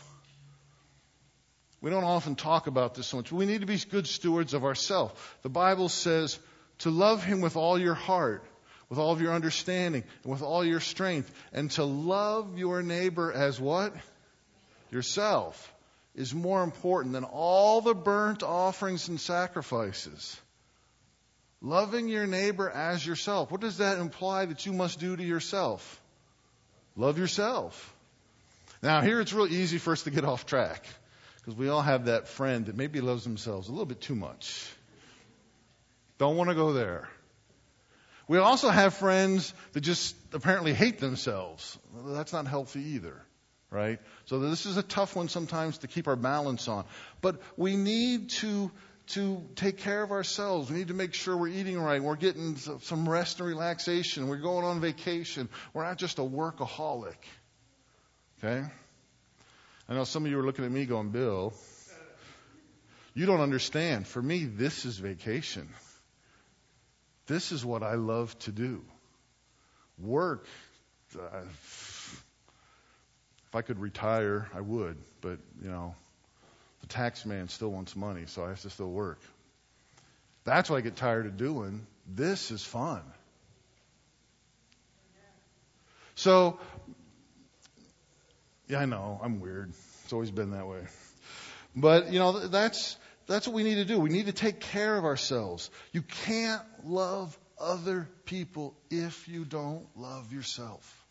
We 1.81 1.89
don't 1.89 2.03
often 2.03 2.35
talk 2.35 2.67
about 2.67 2.95
this 2.95 3.07
so 3.07 3.17
much. 3.17 3.31
We 3.31 3.45
need 3.45 3.61
to 3.61 3.67
be 3.67 3.77
good 3.77 4.07
stewards 4.07 4.53
of 4.53 4.65
ourselves. 4.65 5.13
The 5.43 5.49
Bible 5.49 5.87
says 5.87 6.37
to 6.79 6.89
love 6.89 7.23
Him 7.23 7.39
with 7.39 7.55
all 7.55 7.79
your 7.79 7.93
heart, 7.93 8.43
with 8.89 8.99
all 8.99 9.11
of 9.11 9.21
your 9.21 9.33
understanding, 9.33 10.03
and 10.23 10.31
with 10.31 10.41
all 10.41 10.65
your 10.65 10.79
strength, 10.79 11.31
and 11.53 11.69
to 11.71 11.83
love 11.83 12.57
your 12.57 12.81
neighbor 12.81 13.31
as 13.31 13.59
what? 13.59 13.93
Yourself 14.91 15.73
is 16.15 16.33
more 16.33 16.63
important 16.63 17.13
than 17.13 17.23
all 17.23 17.81
the 17.81 17.93
burnt 17.93 18.41
offerings 18.41 19.07
and 19.07 19.19
sacrifices. 19.19 20.39
Loving 21.61 22.07
your 22.07 22.25
neighbor 22.25 22.69
as 22.69 23.05
yourself. 23.05 23.51
What 23.51 23.61
does 23.61 23.77
that 23.77 23.99
imply 23.99 24.45
that 24.45 24.65
you 24.65 24.73
must 24.73 24.99
do 24.99 25.15
to 25.15 25.23
yourself? 25.23 26.01
Love 26.95 27.19
yourself. 27.19 27.93
Now, 28.81 29.01
here 29.01 29.19
it's 29.19 29.33
real 29.33 29.47
easy 29.47 29.77
for 29.77 29.91
us 29.91 30.03
to 30.03 30.11
get 30.11 30.23
off 30.23 30.45
track. 30.45 30.85
Because 31.37 31.55
we 31.55 31.69
all 31.69 31.81
have 31.81 32.05
that 32.05 32.27
friend 32.27 32.65
that 32.67 32.75
maybe 32.75 33.01
loves 33.01 33.23
themselves 33.23 33.67
a 33.67 33.71
little 33.71 33.85
bit 33.85 34.01
too 34.01 34.15
much. 34.15 34.69
Don't 36.17 36.35
want 36.37 36.49
to 36.49 36.55
go 36.55 36.73
there. 36.73 37.09
We 38.29 38.37
also 38.37 38.69
have 38.69 38.93
friends 38.93 39.55
that 39.73 39.81
just 39.81 40.15
apparently 40.33 40.71
hate 40.71 40.99
themselves. 40.99 41.79
That's 42.05 42.31
not 42.31 42.45
healthy 42.45 42.81
either, 42.91 43.19
right? 43.71 43.99
So 44.25 44.37
this 44.37 44.67
is 44.67 44.77
a 44.77 44.83
tough 44.83 45.15
one 45.15 45.29
sometimes 45.29 45.79
to 45.79 45.87
keep 45.87 46.07
our 46.07 46.15
balance 46.15 46.67
on. 46.67 46.85
But 47.21 47.41
we 47.57 47.75
need 47.75 48.29
to 48.41 48.71
to 49.13 49.43
take 49.55 49.79
care 49.79 50.03
of 50.03 50.11
ourselves. 50.11 50.69
We 50.69 50.77
need 50.77 50.89
to 50.89 50.93
make 50.93 51.15
sure 51.15 51.35
we're 51.35 51.47
eating 51.47 51.79
right. 51.79 52.03
We're 52.03 52.15
getting 52.15 52.55
some 52.57 53.09
rest 53.09 53.39
and 53.39 53.49
relaxation. 53.49 54.27
We're 54.27 54.37
going 54.37 54.63
on 54.63 54.79
vacation. 54.79 55.49
We're 55.73 55.85
not 55.85 55.97
just 55.97 56.19
a 56.19 56.21
workaholic. 56.21 57.17
Okay? 58.37 58.63
I 59.89 59.93
know 59.95 60.03
some 60.03 60.25
of 60.25 60.31
you 60.31 60.39
are 60.39 60.45
looking 60.45 60.63
at 60.63 60.69
me 60.69 60.85
going, 60.85 61.09
Bill, 61.09 61.53
you 63.15 63.25
don't 63.25 63.41
understand. 63.41 64.05
For 64.05 64.21
me, 64.21 64.45
this 64.45 64.85
is 64.85 64.99
vacation. 64.99 65.67
This 67.29 67.51
is 67.51 67.63
what 67.63 67.83
I 67.83 67.93
love 67.93 68.37
to 68.39 68.51
do. 68.51 68.83
Work. 69.99 70.45
Uh, 71.15 71.41
if 71.43 72.25
I 73.53 73.61
could 73.61 73.79
retire, 73.79 74.49
I 74.53 74.61
would, 74.61 74.97
but, 75.21 75.37
you 75.61 75.69
know, 75.69 75.95
the 76.81 76.87
tax 76.87 77.25
man 77.25 77.47
still 77.47 77.69
wants 77.69 77.95
money, 77.95 78.23
so 78.25 78.43
I 78.43 78.49
have 78.49 78.61
to 78.61 78.69
still 78.71 78.89
work. 78.89 79.19
That's 80.43 80.69
what 80.69 80.77
I 80.77 80.81
get 80.81 80.95
tired 80.95 81.27
of 81.27 81.37
doing. 81.37 81.85
This 82.07 82.49
is 82.49 82.63
fun. 82.63 83.01
So 86.15 86.59
yeah, 88.67 88.79
I 88.79 88.85
know. 88.85 89.19
I'm 89.23 89.39
weird. 89.39 89.73
It's 90.03 90.13
always 90.13 90.31
been 90.31 90.51
that 90.51 90.67
way. 90.67 90.81
But, 91.75 92.11
you 92.11 92.19
know, 92.19 92.47
that's, 92.47 92.97
that's 93.33 93.47
what 93.47 93.55
we 93.55 93.63
need 93.63 93.75
to 93.75 93.85
do. 93.85 93.99
We 93.99 94.09
need 94.09 94.25
to 94.25 94.33
take 94.33 94.59
care 94.59 94.97
of 94.97 95.05
ourselves. 95.05 95.69
You 95.91 96.01
can't 96.01 96.63
love 96.83 97.37
other 97.59 98.09
people 98.25 98.75
if 98.89 99.27
you 99.27 99.45
don't 99.45 99.85
love 99.95 100.33
yourself. 100.33 101.05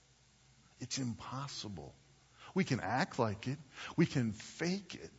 It's 0.80 0.98
impossible. 0.98 1.94
We 2.54 2.64
can 2.64 2.80
act 2.80 3.18
like 3.18 3.46
it. 3.46 3.58
We 3.96 4.04
can 4.04 4.32
fake 4.32 4.98
it. 5.00 5.10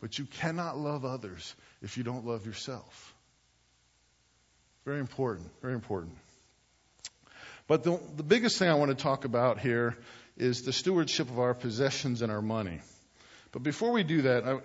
But 0.00 0.18
you 0.18 0.26
cannot 0.26 0.76
love 0.76 1.04
others 1.04 1.54
if 1.80 1.96
you 1.96 2.04
don't 2.04 2.26
love 2.26 2.46
yourself. 2.46 3.14
Very 4.84 5.00
important. 5.00 5.50
Very 5.62 5.74
important. 5.74 6.16
But 7.66 7.82
the, 7.82 7.98
the 8.16 8.22
biggest 8.22 8.58
thing 8.58 8.68
I 8.68 8.74
want 8.74 8.90
to 8.90 9.02
talk 9.02 9.24
about 9.24 9.58
here 9.58 9.96
is 10.36 10.62
the 10.62 10.72
stewardship 10.72 11.28
of 11.28 11.38
our 11.38 11.54
possessions 11.54 12.22
and 12.22 12.30
our 12.30 12.42
money. 12.42 12.80
But 13.52 13.62
before 13.62 13.92
we 13.92 14.02
do 14.04 14.22
that, 14.22 14.44
I, 14.44 14.58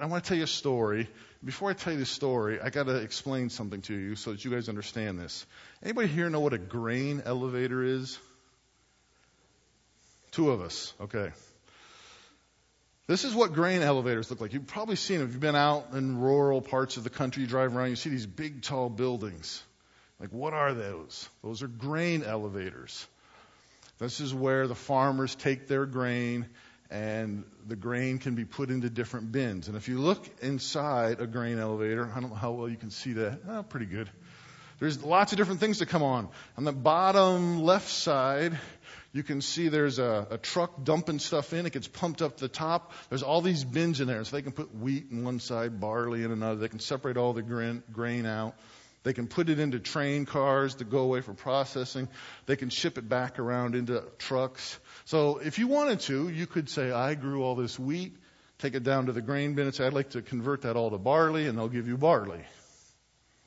I 0.00 0.06
want 0.06 0.24
to 0.24 0.28
tell 0.28 0.36
you 0.36 0.44
a 0.44 0.48
story. 0.48 1.08
Before 1.44 1.70
I 1.70 1.74
tell 1.74 1.92
you 1.92 1.98
the 1.98 2.06
story, 2.06 2.60
I 2.60 2.70
got 2.70 2.84
to 2.86 2.96
explain 2.96 3.50
something 3.50 3.82
to 3.82 3.94
you 3.94 4.16
so 4.16 4.32
that 4.32 4.44
you 4.44 4.50
guys 4.50 4.68
understand 4.68 5.18
this. 5.18 5.46
Anybody 5.82 6.08
here 6.08 6.30
know 6.30 6.40
what 6.40 6.52
a 6.52 6.58
grain 6.58 7.22
elevator 7.24 7.82
is? 7.82 8.18
Two 10.32 10.50
of 10.50 10.60
us. 10.60 10.92
Okay. 11.00 11.30
This 13.06 13.24
is 13.24 13.34
what 13.34 13.52
grain 13.52 13.82
elevators 13.82 14.30
look 14.30 14.40
like. 14.40 14.54
You've 14.54 14.66
probably 14.66 14.96
seen 14.96 15.18
them. 15.18 15.28
If 15.28 15.34
you've 15.34 15.40
been 15.40 15.56
out 15.56 15.88
in 15.92 16.18
rural 16.18 16.62
parts 16.62 16.96
of 16.96 17.04
the 17.04 17.10
country, 17.10 17.42
you 17.42 17.46
drive 17.46 17.76
around, 17.76 17.90
you 17.90 17.96
see 17.96 18.10
these 18.10 18.26
big, 18.26 18.62
tall 18.62 18.88
buildings. 18.88 19.62
Like, 20.18 20.30
what 20.30 20.54
are 20.54 20.72
those? 20.72 21.28
Those 21.42 21.62
are 21.62 21.68
grain 21.68 22.22
elevators. 22.22 23.06
This 23.98 24.20
is 24.20 24.34
where 24.34 24.66
the 24.66 24.74
farmers 24.74 25.34
take 25.34 25.68
their 25.68 25.84
grain 25.84 26.46
and 26.94 27.42
the 27.66 27.74
grain 27.74 28.18
can 28.18 28.36
be 28.36 28.44
put 28.44 28.70
into 28.70 28.88
different 28.88 29.32
bins. 29.32 29.66
And 29.66 29.76
if 29.76 29.88
you 29.88 29.98
look 29.98 30.24
inside 30.40 31.20
a 31.20 31.26
grain 31.26 31.58
elevator, 31.58 32.08
I 32.14 32.20
don't 32.20 32.30
know 32.30 32.36
how 32.36 32.52
well 32.52 32.68
you 32.68 32.76
can 32.76 32.90
see 32.90 33.14
that. 33.14 33.40
Oh, 33.48 33.64
pretty 33.64 33.86
good. 33.86 34.08
There's 34.78 35.02
lots 35.02 35.32
of 35.32 35.38
different 35.38 35.58
things 35.58 35.80
that 35.80 35.86
come 35.86 36.04
on. 36.04 36.28
On 36.56 36.62
the 36.62 36.72
bottom 36.72 37.64
left 37.64 37.88
side, 37.88 38.56
you 39.12 39.24
can 39.24 39.40
see 39.40 39.68
there's 39.68 39.98
a, 39.98 40.28
a 40.30 40.38
truck 40.38 40.84
dumping 40.84 41.18
stuff 41.18 41.52
in. 41.52 41.66
It 41.66 41.72
gets 41.72 41.88
pumped 41.88 42.22
up 42.22 42.36
to 42.36 42.44
the 42.44 42.48
top. 42.48 42.92
There's 43.08 43.24
all 43.24 43.40
these 43.40 43.64
bins 43.64 44.00
in 44.00 44.06
there. 44.06 44.22
So 44.22 44.36
they 44.36 44.42
can 44.42 44.52
put 44.52 44.72
wheat 44.72 45.06
in 45.10 45.24
one 45.24 45.40
side, 45.40 45.80
barley 45.80 46.22
in 46.22 46.30
another. 46.30 46.60
They 46.60 46.68
can 46.68 46.78
separate 46.78 47.16
all 47.16 47.32
the 47.32 47.42
grain, 47.42 47.82
grain 47.92 48.24
out. 48.24 48.54
They 49.04 49.12
can 49.12 49.28
put 49.28 49.50
it 49.50 49.60
into 49.60 49.78
train 49.78 50.24
cars 50.24 50.76
to 50.76 50.84
go 50.84 51.00
away 51.00 51.20
for 51.20 51.34
processing. 51.34 52.08
They 52.46 52.56
can 52.56 52.70
ship 52.70 52.98
it 52.98 53.06
back 53.08 53.38
around 53.38 53.74
into 53.74 54.02
trucks. 54.18 54.78
So 55.04 55.38
if 55.38 55.58
you 55.58 55.68
wanted 55.68 56.00
to, 56.00 56.28
you 56.30 56.46
could 56.46 56.70
say, 56.70 56.90
I 56.90 57.14
grew 57.14 57.42
all 57.44 57.54
this 57.54 57.78
wheat, 57.78 58.16
take 58.58 58.74
it 58.74 58.82
down 58.82 59.06
to 59.06 59.12
the 59.12 59.20
grain 59.20 59.54
bin 59.54 59.66
and 59.66 59.74
say, 59.74 59.86
I'd 59.86 59.92
like 59.92 60.10
to 60.10 60.22
convert 60.22 60.62
that 60.62 60.76
all 60.76 60.90
to 60.90 60.98
barley, 60.98 61.46
and 61.46 61.56
they'll 61.58 61.68
give 61.68 61.86
you 61.86 61.98
barley. 61.98 62.42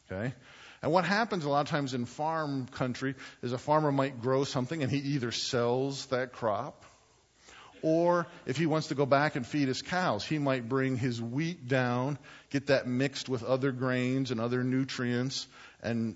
Okay? 0.10 0.34
And 0.84 0.92
what 0.92 1.06
happens 1.06 1.44
a 1.44 1.50
lot 1.50 1.62
of 1.62 1.70
times 1.70 1.96
in 1.96 2.06
farm 2.06 2.68
country 2.68 3.16
is 3.42 3.52
a 3.52 3.58
farmer 3.58 3.92
might 3.92 4.22
grow 4.22 4.44
something 4.44 4.84
and 4.84 4.92
he 4.92 5.00
either 5.00 5.32
sells 5.32 6.06
that 6.08 6.34
crop 6.34 6.86
or 7.82 8.28
if 8.46 8.58
he 8.58 8.66
wants 8.66 8.88
to 8.88 8.96
go 8.96 9.06
back 9.06 9.36
and 9.36 9.46
feed 9.46 9.68
his 9.68 9.82
cows, 9.82 10.26
he 10.26 10.40
might 10.40 10.68
bring 10.68 10.98
his 10.98 11.22
wheat 11.22 11.68
down, 11.68 12.18
get 12.50 12.68
that 12.68 12.88
mixed 12.88 13.30
with 13.30 13.44
other 13.44 13.72
grains 13.72 14.32
and 14.32 14.40
other 14.40 14.64
nutrients, 14.64 15.48
and, 15.82 16.16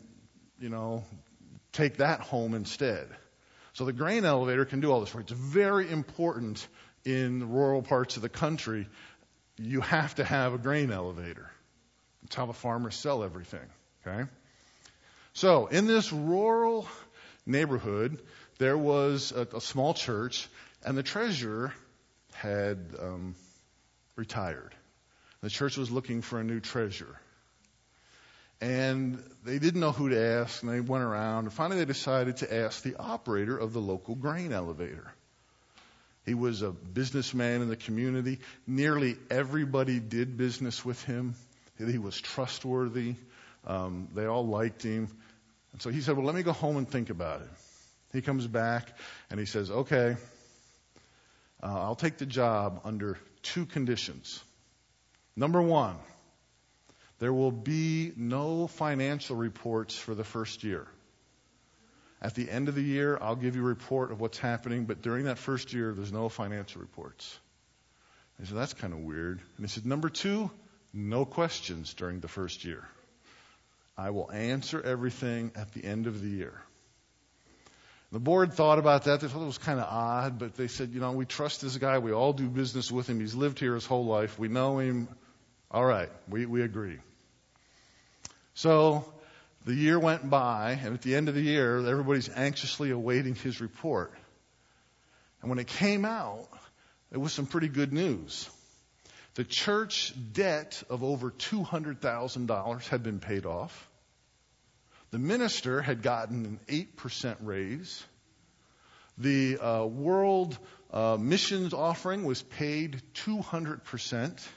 you 0.59 0.69
know, 0.69 1.03
take 1.73 1.97
that 1.97 2.21
home 2.21 2.53
instead. 2.53 3.07
So 3.73 3.85
the 3.85 3.93
grain 3.93 4.25
elevator 4.25 4.65
can 4.65 4.81
do 4.81 4.91
all 4.91 4.99
this 4.99 5.09
for 5.09 5.19
you. 5.19 5.23
It's 5.23 5.31
very 5.31 5.89
important 5.89 6.67
in 7.05 7.51
rural 7.51 7.81
parts 7.81 8.15
of 8.15 8.21
the 8.21 8.29
country. 8.29 8.87
You 9.57 9.81
have 9.81 10.15
to 10.15 10.23
have 10.23 10.53
a 10.53 10.57
grain 10.57 10.91
elevator. 10.91 11.49
It's 12.25 12.35
how 12.35 12.45
the 12.45 12.53
farmers 12.53 12.95
sell 12.95 13.23
everything. 13.23 13.67
Okay? 14.05 14.29
So 15.33 15.67
in 15.67 15.87
this 15.87 16.11
rural 16.11 16.87
neighborhood, 17.45 18.21
there 18.57 18.77
was 18.77 19.31
a, 19.31 19.47
a 19.55 19.61
small 19.61 19.93
church 19.93 20.47
and 20.85 20.97
the 20.97 21.03
treasurer 21.03 21.73
had 22.33 22.77
um, 22.99 23.35
retired. 24.15 24.75
The 25.41 25.49
church 25.49 25.77
was 25.77 25.91
looking 25.91 26.21
for 26.21 26.39
a 26.39 26.43
new 26.43 26.59
treasure. 26.59 27.19
And 28.59 29.23
they 29.43 29.57
didn't 29.57 29.81
know 29.81 29.91
who 29.91 30.09
to 30.09 30.19
ask, 30.19 30.61
and 30.61 30.71
they 30.71 30.81
went 30.81 31.03
around. 31.03 31.45
And 31.45 31.53
finally, 31.53 31.79
they 31.79 31.85
decided 31.85 32.37
to 32.37 32.53
ask 32.53 32.83
the 32.83 32.95
operator 32.97 33.57
of 33.57 33.73
the 33.73 33.81
local 33.81 34.13
grain 34.13 34.53
elevator. 34.53 35.11
He 36.25 36.35
was 36.35 36.61
a 36.61 36.69
businessman 36.71 37.63
in 37.63 37.69
the 37.69 37.75
community. 37.75 38.39
Nearly 38.67 39.15
everybody 39.31 39.99
did 39.99 40.37
business 40.37 40.85
with 40.85 41.03
him. 41.03 41.33
He 41.79 41.97
was 41.97 42.19
trustworthy. 42.21 43.15
Um, 43.65 44.09
they 44.13 44.25
all 44.25 44.45
liked 44.45 44.83
him. 44.83 45.07
And 45.71 45.81
so 45.81 45.89
he 45.89 46.01
said, 46.01 46.15
Well, 46.15 46.25
let 46.25 46.35
me 46.35 46.43
go 46.43 46.51
home 46.51 46.77
and 46.77 46.87
think 46.87 47.09
about 47.09 47.41
it. 47.41 47.49
He 48.13 48.21
comes 48.21 48.45
back 48.45 48.87
and 49.31 49.39
he 49.39 49.47
says, 49.47 49.71
Okay, 49.71 50.15
uh, 51.63 51.81
I'll 51.81 51.95
take 51.95 52.17
the 52.17 52.25
job 52.27 52.81
under 52.83 53.17
two 53.41 53.65
conditions. 53.65 54.43
Number 55.35 55.61
one, 55.61 55.95
there 57.19 57.33
will 57.33 57.51
be 57.51 58.11
no 58.15 58.67
financial 58.67 59.35
reports 59.35 59.95
for 59.97 60.15
the 60.15 60.23
first 60.23 60.63
year. 60.63 60.87
At 62.21 62.35
the 62.35 62.49
end 62.49 62.67
of 62.67 62.75
the 62.75 62.83
year, 62.83 63.17
I'll 63.19 63.35
give 63.35 63.55
you 63.55 63.61
a 63.61 63.67
report 63.67 64.11
of 64.11 64.19
what's 64.19 64.37
happening, 64.37 64.85
but 64.85 65.01
during 65.01 65.25
that 65.25 65.37
first 65.39 65.73
year, 65.73 65.93
there's 65.93 66.11
no 66.11 66.29
financial 66.29 66.81
reports. 66.81 67.39
He 68.39 68.45
said, 68.45 68.57
that's 68.57 68.73
kind 68.73 68.93
of 68.93 68.99
weird. 68.99 69.39
And 69.57 69.65
he 69.65 69.67
said, 69.67 69.85
number 69.85 70.09
two, 70.09 70.51
no 70.93 71.25
questions 71.25 71.93
during 71.93 72.19
the 72.19 72.27
first 72.27 72.65
year. 72.65 72.87
I 73.97 74.09
will 74.09 74.31
answer 74.31 74.81
everything 74.81 75.51
at 75.55 75.73
the 75.73 75.83
end 75.85 76.07
of 76.07 76.21
the 76.21 76.29
year. 76.29 76.59
The 78.11 78.19
board 78.19 78.53
thought 78.53 78.77
about 78.77 79.05
that. 79.05 79.21
They 79.21 79.27
thought 79.27 79.43
it 79.43 79.45
was 79.45 79.57
kind 79.57 79.79
of 79.79 79.87
odd, 79.89 80.37
but 80.37 80.55
they 80.55 80.67
said, 80.67 80.91
you 80.91 80.99
know, 80.99 81.13
we 81.13 81.25
trust 81.25 81.61
this 81.61 81.77
guy. 81.77 81.99
We 81.99 82.11
all 82.11 82.33
do 82.33 82.47
business 82.47 82.91
with 82.91 83.07
him. 83.07 83.19
He's 83.19 83.35
lived 83.35 83.59
here 83.59 83.73
his 83.73 83.85
whole 83.85 84.05
life. 84.05 84.37
We 84.37 84.47
know 84.47 84.79
him. 84.79 85.07
All 85.73 85.85
right, 85.85 86.09
we, 86.27 86.45
we 86.45 86.63
agree. 86.63 86.99
So 88.55 89.05
the 89.63 89.73
year 89.73 89.97
went 89.97 90.29
by, 90.29 90.77
and 90.83 90.93
at 90.93 91.01
the 91.01 91.15
end 91.15 91.29
of 91.29 91.35
the 91.35 91.41
year, 91.41 91.77
everybody's 91.77 92.27
anxiously 92.27 92.91
awaiting 92.91 93.35
his 93.35 93.61
report. 93.61 94.11
And 95.41 95.49
when 95.49 95.59
it 95.59 95.67
came 95.67 96.03
out, 96.03 96.49
it 97.09 97.17
was 97.17 97.31
some 97.31 97.45
pretty 97.45 97.69
good 97.69 97.93
news. 97.93 98.49
The 99.35 99.45
church 99.45 100.13
debt 100.33 100.83
of 100.89 101.03
over 101.05 101.31
$200,000 101.31 102.87
had 102.89 103.01
been 103.01 103.21
paid 103.21 103.45
off. 103.45 103.89
The 105.11 105.19
minister 105.19 105.81
had 105.81 106.01
gotten 106.01 106.45
an 106.45 106.85
8% 106.97 107.37
raise. 107.39 108.03
The 109.17 109.57
uh, 109.57 109.85
world 109.85 110.57
uh, 110.91 111.17
missions 111.17 111.73
offering 111.73 112.25
was 112.25 112.41
paid 112.41 113.01
200%. 113.13 114.47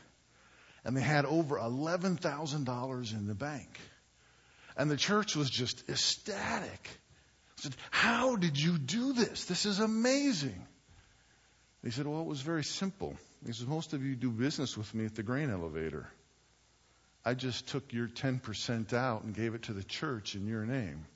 And 0.85 0.97
they 0.97 1.01
had 1.01 1.25
over 1.25 1.57
$11,000 1.57 3.12
in 3.12 3.27
the 3.27 3.35
bank. 3.35 3.81
And 4.77 4.90
the 4.90 4.97
church 4.97 5.37
was 5.37 5.49
just 5.49 5.88
ecstatic. 5.88 6.88
said, 7.57 7.75
How 7.90 8.37
did 8.37 8.61
you 8.61 8.77
do 8.77 9.12
this? 9.12 9.44
This 9.44 9.66
is 9.66 9.79
amazing. 9.79 10.66
He 11.83 11.90
said, 11.90 12.07
Well, 12.07 12.20
it 12.20 12.27
was 12.27 12.40
very 12.40 12.64
simple. 12.64 13.16
He 13.47 13.53
said, 13.53 13.68
Most 13.68 13.92
of 13.92 14.05
you 14.05 14.16
do 14.16 14.31
business 14.31 14.77
with 14.77 14.92
me 14.94 15.05
at 15.05 15.14
the 15.14 15.23
grain 15.23 15.51
elevator. 15.51 16.09
I 17.25 17.35
just 17.35 17.68
took 17.68 17.92
your 17.92 18.09
10% 18.09 18.92
out 18.92 19.23
and 19.23 19.35
gave 19.35 19.55
it 19.55 19.62
to 19.64 19.73
the 19.73 19.83
church 19.83 20.35
in 20.35 20.47
your 20.47 20.66
name. 20.66 21.07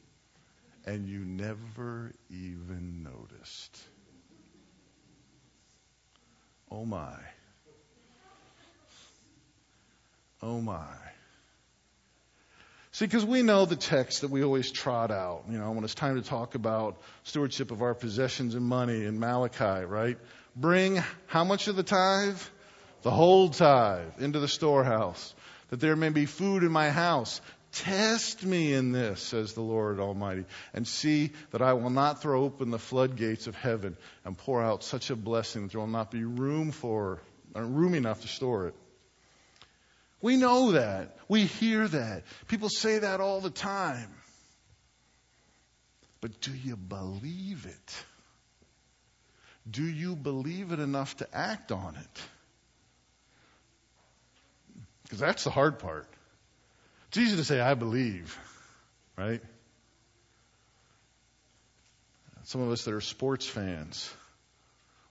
And 0.87 1.07
you 1.07 1.19
never 1.19 2.13
even 2.31 3.03
noticed. 3.03 3.79
Oh 6.71 6.87
my. 6.87 7.19
Oh 10.43 10.61
my. 10.61 10.85
See, 12.93 13.05
because 13.05 13.25
we 13.25 13.43
know 13.43 13.65
the 13.65 13.77
text 13.77 14.23
that 14.23 14.31
we 14.31 14.43
always 14.43 14.71
trot 14.71 15.11
out, 15.11 15.45
you 15.49 15.59
know, 15.59 15.71
when 15.73 15.85
it's 15.85 15.95
time 15.95 16.21
to 16.21 16.29
talk 16.29 16.55
about 16.55 16.97
stewardship 17.25 17.71
of 17.71 17.83
our 17.83 17.95
possessions 17.95 18.55
and 18.55 18.65
money 18.65 19.05
in 19.05 19.21
Malachi, 19.21 19.85
right? 19.85 20.19
Bring 20.57 21.03
how 21.27 21.45
much 21.45 21.69
of 21.69 21.77
the 21.77 21.83
tithe? 21.83 22.41
The 23.03 23.11
whole 23.11 23.51
tithe 23.51 24.21
into 24.21 24.41
the 24.41 24.49
storehouse 24.49 25.35
that 25.71 25.81
there 25.81 25.97
may 25.97 26.09
be 26.09 26.27
food 26.27 26.63
in 26.63 26.73
my 26.73 26.91
house. 26.91 27.41
Test 27.71 28.45
me 28.45 28.73
in 28.73 28.93
this, 28.93 29.21
says 29.21 29.53
the 29.53 29.61
Lord 29.61 30.01
Almighty, 30.01 30.47
and 30.73 30.89
see 30.89 31.31
that 31.51 31.61
I 31.63 31.75
will 31.75 31.91
not 31.91 32.23
throw 32.23 32.43
open 32.43 32.71
the 32.71 32.79
floodgates 32.79 33.47
of 33.47 33.55
heaven 33.55 33.97
and 34.25 34.37
pour 34.37 34.63
out 34.63 34.83
such 34.83 35.11
a 35.11 35.17
blessing 35.17 35.63
that 35.63 35.73
there 35.73 35.81
will 35.81 35.87
not 35.87 36.11
be 36.11 36.25
room 36.25 36.73
for, 36.73 37.21
uh, 37.55 37.61
room 37.61 37.95
enough 37.95 38.23
to 38.23 38.29
store 38.29 38.69
it. 38.69 38.75
We 40.21 40.37
know 40.37 40.73
that. 40.73 41.17
We 41.29 41.45
hear 41.45 41.87
that. 41.87 42.25
People 42.49 42.69
say 42.69 42.99
that 42.99 43.21
all 43.21 43.41
the 43.41 43.51
time. 43.51 44.11
But 46.21 46.41
do 46.41 46.53
you 46.53 46.77
believe 46.77 47.67
it? 47.67 48.05
Do 49.71 49.83
you 49.83 50.17
believe 50.17 50.73
it 50.73 50.81
enough 50.81 51.17
to 51.19 51.29
act 51.33 51.71
on 51.71 51.95
it? 51.95 52.23
Because 55.05 55.21
that's 55.21 55.45
the 55.45 55.51
hard 55.51 55.79
part. 55.79 56.09
It's 57.09 57.19
easy 57.19 57.37
to 57.37 57.45
say, 57.45 57.61
I 57.61 57.75
believe, 57.75 58.39
right? 59.17 59.41
Some 62.45 62.63
of 62.63 62.71
us 62.71 62.85
that 62.85 62.95
are 62.95 63.01
sports 63.01 63.47
fans, 63.47 64.11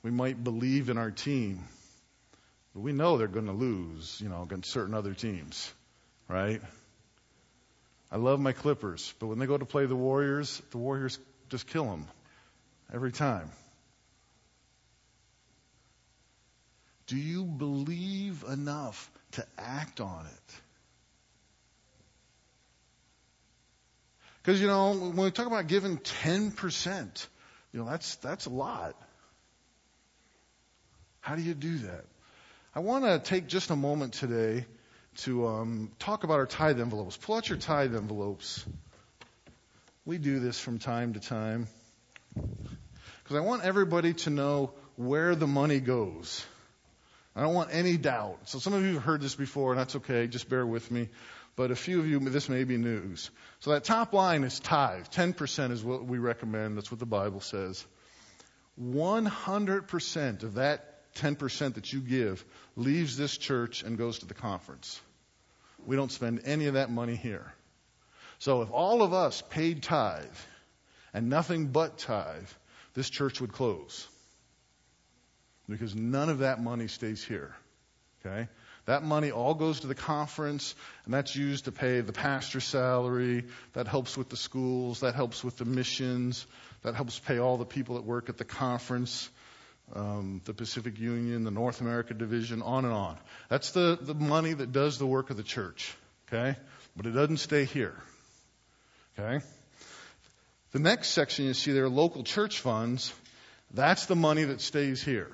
we 0.04 0.12
might 0.12 0.44
believe 0.44 0.90
in 0.90 0.98
our 0.98 1.12
team, 1.12 1.64
but 2.78 2.84
we 2.84 2.94
know 2.94 3.18
they're 3.18 3.28
going 3.28 3.48
to 3.48 3.52
lose, 3.52 4.22
you 4.22 4.30
know, 4.30 4.44
against 4.44 4.70
certain 4.70 4.94
other 4.94 5.16
teams, 5.16 5.74
right? 6.30 6.62
I 8.12 8.18
love 8.18 8.40
my 8.40 8.52
Clippers, 8.52 9.16
but 9.18 9.26
when 9.26 9.40
they 9.40 9.48
go 9.48 9.58
to 9.58 9.66
play 9.66 9.88
the 9.88 9.96
Warriors, 9.96 10.62
the 10.70 10.78
Warriors 10.78 11.18
just 11.50 11.66
kill 11.66 11.86
them 11.86 12.06
every 12.94 13.12
time. 13.12 13.50
Do 17.08 17.18
you 17.18 17.46
believe 17.46 18.44
enough 18.48 19.10
to 19.32 19.46
act 19.58 20.00
on 20.00 20.28
it. 20.28 20.54
Because, 24.44 24.62
you 24.62 24.68
know, 24.68 24.94
when 24.94 25.16
we 25.16 25.32
talk 25.32 25.48
about 25.48 25.66
giving 25.66 25.98
10%, 25.98 27.28
you 27.74 27.80
know, 27.80 27.90
that's, 27.90 28.18
that's 28.18 28.46
a 28.46 28.52
lot. 28.52 28.96
How 31.22 31.36
do 31.36 31.42
you 31.42 31.56
do 31.56 31.80
that? 31.80 32.06
I 32.78 32.80
want 32.80 33.06
to 33.06 33.18
take 33.18 33.48
just 33.48 33.72
a 33.72 33.76
moment 33.76 34.14
today 34.14 34.68
to 35.22 35.48
um, 35.48 35.92
talk 35.98 36.24
about 36.24 36.36
our 36.36 36.46
tithe 36.46 36.80
envelopes. 36.80 37.18
Pull 37.18 37.38
out 37.38 37.50
your 37.50 37.58
tithe 37.58 37.96
envelopes. 37.96 38.64
We 40.06 40.20
do 40.20 40.40
this 40.40 40.60
from 40.60 40.78
time 40.78 41.14
to 41.14 41.20
time. 41.20 41.66
Because 42.36 43.36
I 43.36 43.40
want 43.40 43.64
everybody 43.64 44.14
to 44.14 44.30
know 44.30 44.74
where 44.96 45.34
the 45.34 45.48
money 45.48 45.80
goes. 45.80 46.46
I 47.36 47.42
don't 47.42 47.56
want 47.56 47.72
any 47.74 47.98
doubt. 47.98 48.42
So 48.44 48.60
some 48.60 48.74
of 48.74 48.86
you 48.86 48.94
have 48.94 49.04
heard 49.04 49.22
this 49.22 49.34
before, 49.34 49.72
and 49.72 49.80
that's 49.80 49.96
okay. 49.96 50.28
Just 50.28 50.48
bear 50.48 50.64
with 50.64 50.92
me. 50.92 51.10
But 51.56 51.72
a 51.72 51.76
few 51.76 52.00
of 52.00 52.06
you, 52.06 52.20
this 52.20 52.48
may 52.48 52.64
be 52.64 52.78
news. 52.78 53.32
So 53.62 53.72
that 53.72 53.86
top 53.86 54.14
line 54.14 54.44
is 54.44 54.60
tithe. 54.60 55.08
10% 55.08 55.72
is 55.72 55.84
what 55.84 56.06
we 56.06 56.20
recommend. 56.20 56.78
That's 56.78 56.92
what 56.92 57.00
the 57.00 57.08
Bible 57.08 57.42
says. 57.42 57.84
100% 58.80 60.44
of 60.44 60.54
that 60.54 60.97
10% 61.18 61.74
that 61.76 61.92
you 61.92 62.00
give 62.00 62.44
leaves 62.76 63.18
this 63.18 63.38
church 63.38 63.84
and 63.84 63.98
goes 63.98 64.20
to 64.20 64.26
the 64.26 64.34
conference. 64.34 65.00
We 65.86 65.96
don't 65.96 66.12
spend 66.12 66.42
any 66.46 66.68
of 66.68 66.74
that 66.74 66.90
money 66.90 67.16
here. 67.16 67.54
So 68.40 68.62
if 68.62 68.72
all 68.72 69.02
of 69.02 69.14
us 69.14 69.44
paid 69.50 69.84
tithe 69.84 70.26
and 71.14 71.30
nothing 71.30 71.68
but 71.68 71.98
tithe, 71.98 72.50
this 72.94 73.10
church 73.10 73.42
would 73.42 73.52
close 73.52 74.08
because 75.68 75.96
none 75.96 76.30
of 76.30 76.40
that 76.40 76.62
money 76.62 76.88
stays 76.88 77.24
here. 77.24 77.56
Okay? 78.26 78.48
That 78.86 79.04
money 79.04 79.32
all 79.32 79.54
goes 79.54 79.82
to 79.82 79.88
the 79.88 79.96
conference, 79.96 80.74
and 81.04 81.14
that's 81.14 81.36
used 81.36 81.66
to 81.66 81.74
pay 81.74 82.00
the 82.00 82.14
pastor's 82.14 82.64
salary. 82.64 83.46
That 83.74 83.88
helps 83.88 84.16
with 84.16 84.30
the 84.30 84.38
schools. 84.38 85.02
That 85.02 85.14
helps 85.14 85.44
with 85.44 85.58
the 85.58 85.66
missions. 85.66 86.48
That 86.84 86.96
helps 86.96 87.20
pay 87.20 87.38
all 87.38 87.58
the 87.58 87.66
people 87.66 87.96
that 87.96 88.06
work 88.06 88.30
at 88.30 88.38
the 88.38 88.46
conference, 88.46 89.30
um, 89.94 90.42
the 90.46 90.54
Pacific 90.54 91.00
Union, 91.00 91.44
the 91.44 91.52
North 91.52 91.82
America 91.82 92.14
Division, 92.14 92.62
on 92.62 92.86
and 92.86 92.94
on. 92.94 93.18
That's 93.50 93.72
the, 93.72 93.98
the 94.00 94.14
money 94.14 94.54
that 94.54 94.72
does 94.72 94.98
the 94.98 95.06
work 95.06 95.30
of 95.30 95.38
the 95.38 95.44
church. 95.44 95.96
Okay? 96.28 96.58
But 96.96 97.06
it 97.06 97.12
doesn't 97.12 97.38
stay 97.38 97.66
here. 97.66 97.96
Okay? 99.18 99.44
The 100.72 100.80
next 100.80 101.10
section 101.10 101.46
you 101.46 101.54
see 101.54 101.72
there, 101.72 101.90
local 101.90 102.24
church 102.24 102.60
funds, 102.60 103.14
that's 103.74 104.06
the 104.06 104.16
money 104.16 104.44
that 104.44 104.62
stays 104.62 105.02
here. 105.02 105.32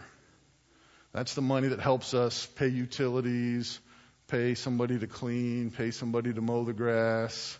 That's 1.11 1.35
the 1.35 1.41
money 1.41 1.69
that 1.69 1.79
helps 1.79 2.13
us 2.13 2.45
pay 2.45 2.67
utilities, 2.67 3.79
pay 4.27 4.55
somebody 4.55 4.99
to 4.99 5.07
clean, 5.07 5.71
pay 5.71 5.91
somebody 5.91 6.33
to 6.33 6.41
mow 6.41 6.63
the 6.63 6.73
grass, 6.73 7.57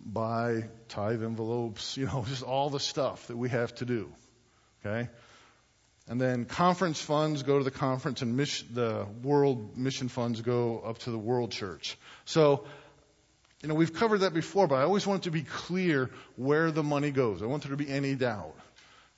buy 0.00 0.64
tithe 0.88 1.22
envelopes, 1.22 1.96
you 1.96 2.06
know, 2.06 2.24
just 2.28 2.42
all 2.42 2.70
the 2.70 2.80
stuff 2.80 3.26
that 3.28 3.36
we 3.36 3.48
have 3.48 3.74
to 3.76 3.84
do. 3.84 4.12
Okay? 4.84 5.08
And 6.08 6.20
then 6.20 6.44
conference 6.44 7.00
funds 7.00 7.42
go 7.42 7.58
to 7.58 7.64
the 7.64 7.70
conference 7.70 8.22
and 8.22 8.36
mission, 8.36 8.68
the 8.72 9.06
world 9.22 9.76
mission 9.78 10.08
funds 10.08 10.40
go 10.40 10.80
up 10.80 10.98
to 10.98 11.10
the 11.10 11.18
world 11.18 11.52
church. 11.52 11.96
So, 12.24 12.64
you 13.62 13.68
know, 13.68 13.74
we've 13.74 13.94
covered 13.94 14.18
that 14.18 14.34
before, 14.34 14.66
but 14.66 14.76
I 14.76 14.82
always 14.82 15.06
want 15.06 15.22
it 15.22 15.24
to 15.24 15.30
be 15.30 15.42
clear 15.42 16.10
where 16.36 16.72
the 16.72 16.82
money 16.82 17.12
goes. 17.12 17.42
I 17.42 17.46
want 17.46 17.62
there 17.62 17.70
to 17.70 17.76
be 17.76 17.88
any 17.88 18.16
doubt. 18.16 18.54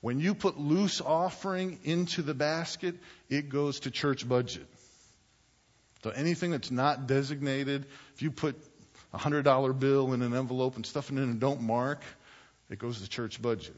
When 0.01 0.19
you 0.19 0.35
put 0.35 0.59
loose 0.59 1.01
offering 1.01 1.79
into 1.83 2.21
the 2.21 2.35
basket, 2.35 2.95
it 3.27 3.49
goes 3.49 3.79
to 3.81 3.91
church 3.91 4.27
budget. 4.27 4.67
So 6.03 6.11
anything 6.11 6.51
that's 6.51 6.69
not 6.69 7.07
designated, 7.07 7.87
if 8.13 8.21
you 8.21 8.29
put 8.29 8.55
a 9.11 9.17
hundred 9.17 9.43
dollar 9.43 9.73
bill 9.73 10.13
in 10.13 10.21
an 10.21 10.35
envelope 10.35 10.75
and 10.75 10.85
stuff 10.85 11.09
it 11.09 11.13
in 11.13 11.23
and 11.23 11.39
don't 11.39 11.61
mark, 11.61 12.03
it 12.69 12.77
goes 12.77 13.01
to 13.01 13.09
church 13.09 13.41
budget. 13.41 13.75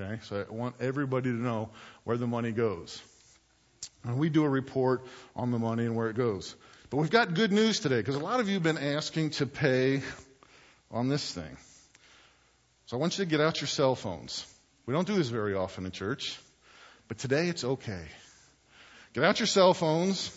Okay, 0.00 0.20
so 0.24 0.46
I 0.48 0.52
want 0.52 0.76
everybody 0.80 1.30
to 1.30 1.36
know 1.36 1.70
where 2.04 2.16
the 2.16 2.26
money 2.26 2.52
goes. 2.52 3.02
And 4.04 4.16
we 4.16 4.28
do 4.28 4.44
a 4.44 4.48
report 4.48 5.04
on 5.34 5.50
the 5.50 5.58
money 5.58 5.86
and 5.86 5.96
where 5.96 6.08
it 6.08 6.16
goes. 6.16 6.54
But 6.88 6.98
we've 6.98 7.10
got 7.10 7.34
good 7.34 7.50
news 7.50 7.80
today 7.80 7.96
because 7.96 8.14
a 8.14 8.20
lot 8.20 8.38
of 8.38 8.46
you 8.46 8.54
have 8.54 8.62
been 8.62 8.78
asking 8.78 9.30
to 9.30 9.46
pay 9.46 10.02
on 10.92 11.08
this 11.08 11.32
thing. 11.32 11.56
So 12.86 12.96
I 12.96 13.00
want 13.00 13.18
you 13.18 13.24
to 13.24 13.30
get 13.30 13.40
out 13.40 13.60
your 13.60 13.66
cell 13.66 13.96
phones. 13.96 14.46
We 14.86 14.94
don't 14.94 15.06
do 15.06 15.16
this 15.16 15.28
very 15.28 15.54
often 15.54 15.84
in 15.84 15.90
church, 15.90 16.38
but 17.08 17.18
today 17.18 17.48
it's 17.48 17.64
okay. 17.64 18.04
Get 19.14 19.24
out 19.24 19.40
your 19.40 19.48
cell 19.48 19.74
phones, 19.74 20.30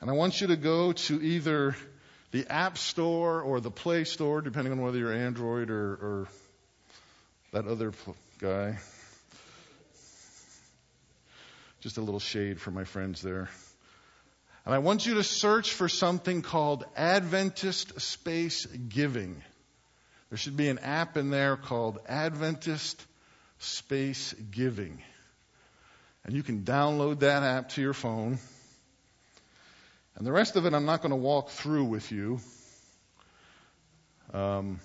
and 0.00 0.08
I 0.08 0.14
want 0.14 0.40
you 0.40 0.46
to 0.46 0.56
go 0.56 0.92
to 0.92 1.22
either 1.22 1.76
the 2.30 2.50
App 2.50 2.78
Store 2.78 3.42
or 3.42 3.60
the 3.60 3.70
Play 3.70 4.04
Store, 4.04 4.40
depending 4.40 4.72
on 4.72 4.80
whether 4.80 4.96
you're 4.96 5.12
Android 5.12 5.70
or, 5.70 5.92
or 5.92 6.28
that 7.52 7.66
other 7.66 7.92
guy. 8.38 8.78
Just 11.80 11.96
a 11.96 12.00
little 12.00 12.20
shade 12.20 12.60
for 12.60 12.70
my 12.70 12.84
friends 12.84 13.22
there. 13.22 13.48
And 14.64 14.74
I 14.74 14.78
want 14.78 15.06
you 15.06 15.14
to 15.14 15.24
search 15.24 15.72
for 15.72 15.88
something 15.88 16.42
called 16.42 16.84
Adventist 16.96 18.00
Space 18.00 18.66
Giving. 18.66 19.42
There 20.28 20.38
should 20.38 20.56
be 20.56 20.68
an 20.68 20.78
app 20.78 21.16
in 21.16 21.30
there 21.30 21.56
called 21.56 21.98
Adventist 22.06 23.04
Space 23.58 24.32
Giving. 24.50 25.02
And 26.24 26.34
you 26.34 26.44
can 26.44 26.62
download 26.62 27.20
that 27.20 27.42
app 27.42 27.70
to 27.70 27.80
your 27.80 27.94
phone. 27.94 28.38
And 30.14 30.26
the 30.26 30.32
rest 30.32 30.54
of 30.54 30.66
it 30.66 30.74
I'm 30.74 30.84
not 30.84 31.00
going 31.00 31.10
to 31.10 31.16
walk 31.16 31.48
through 31.48 31.84
with 31.84 32.12
you. 32.12 32.38
Um, 34.32 34.78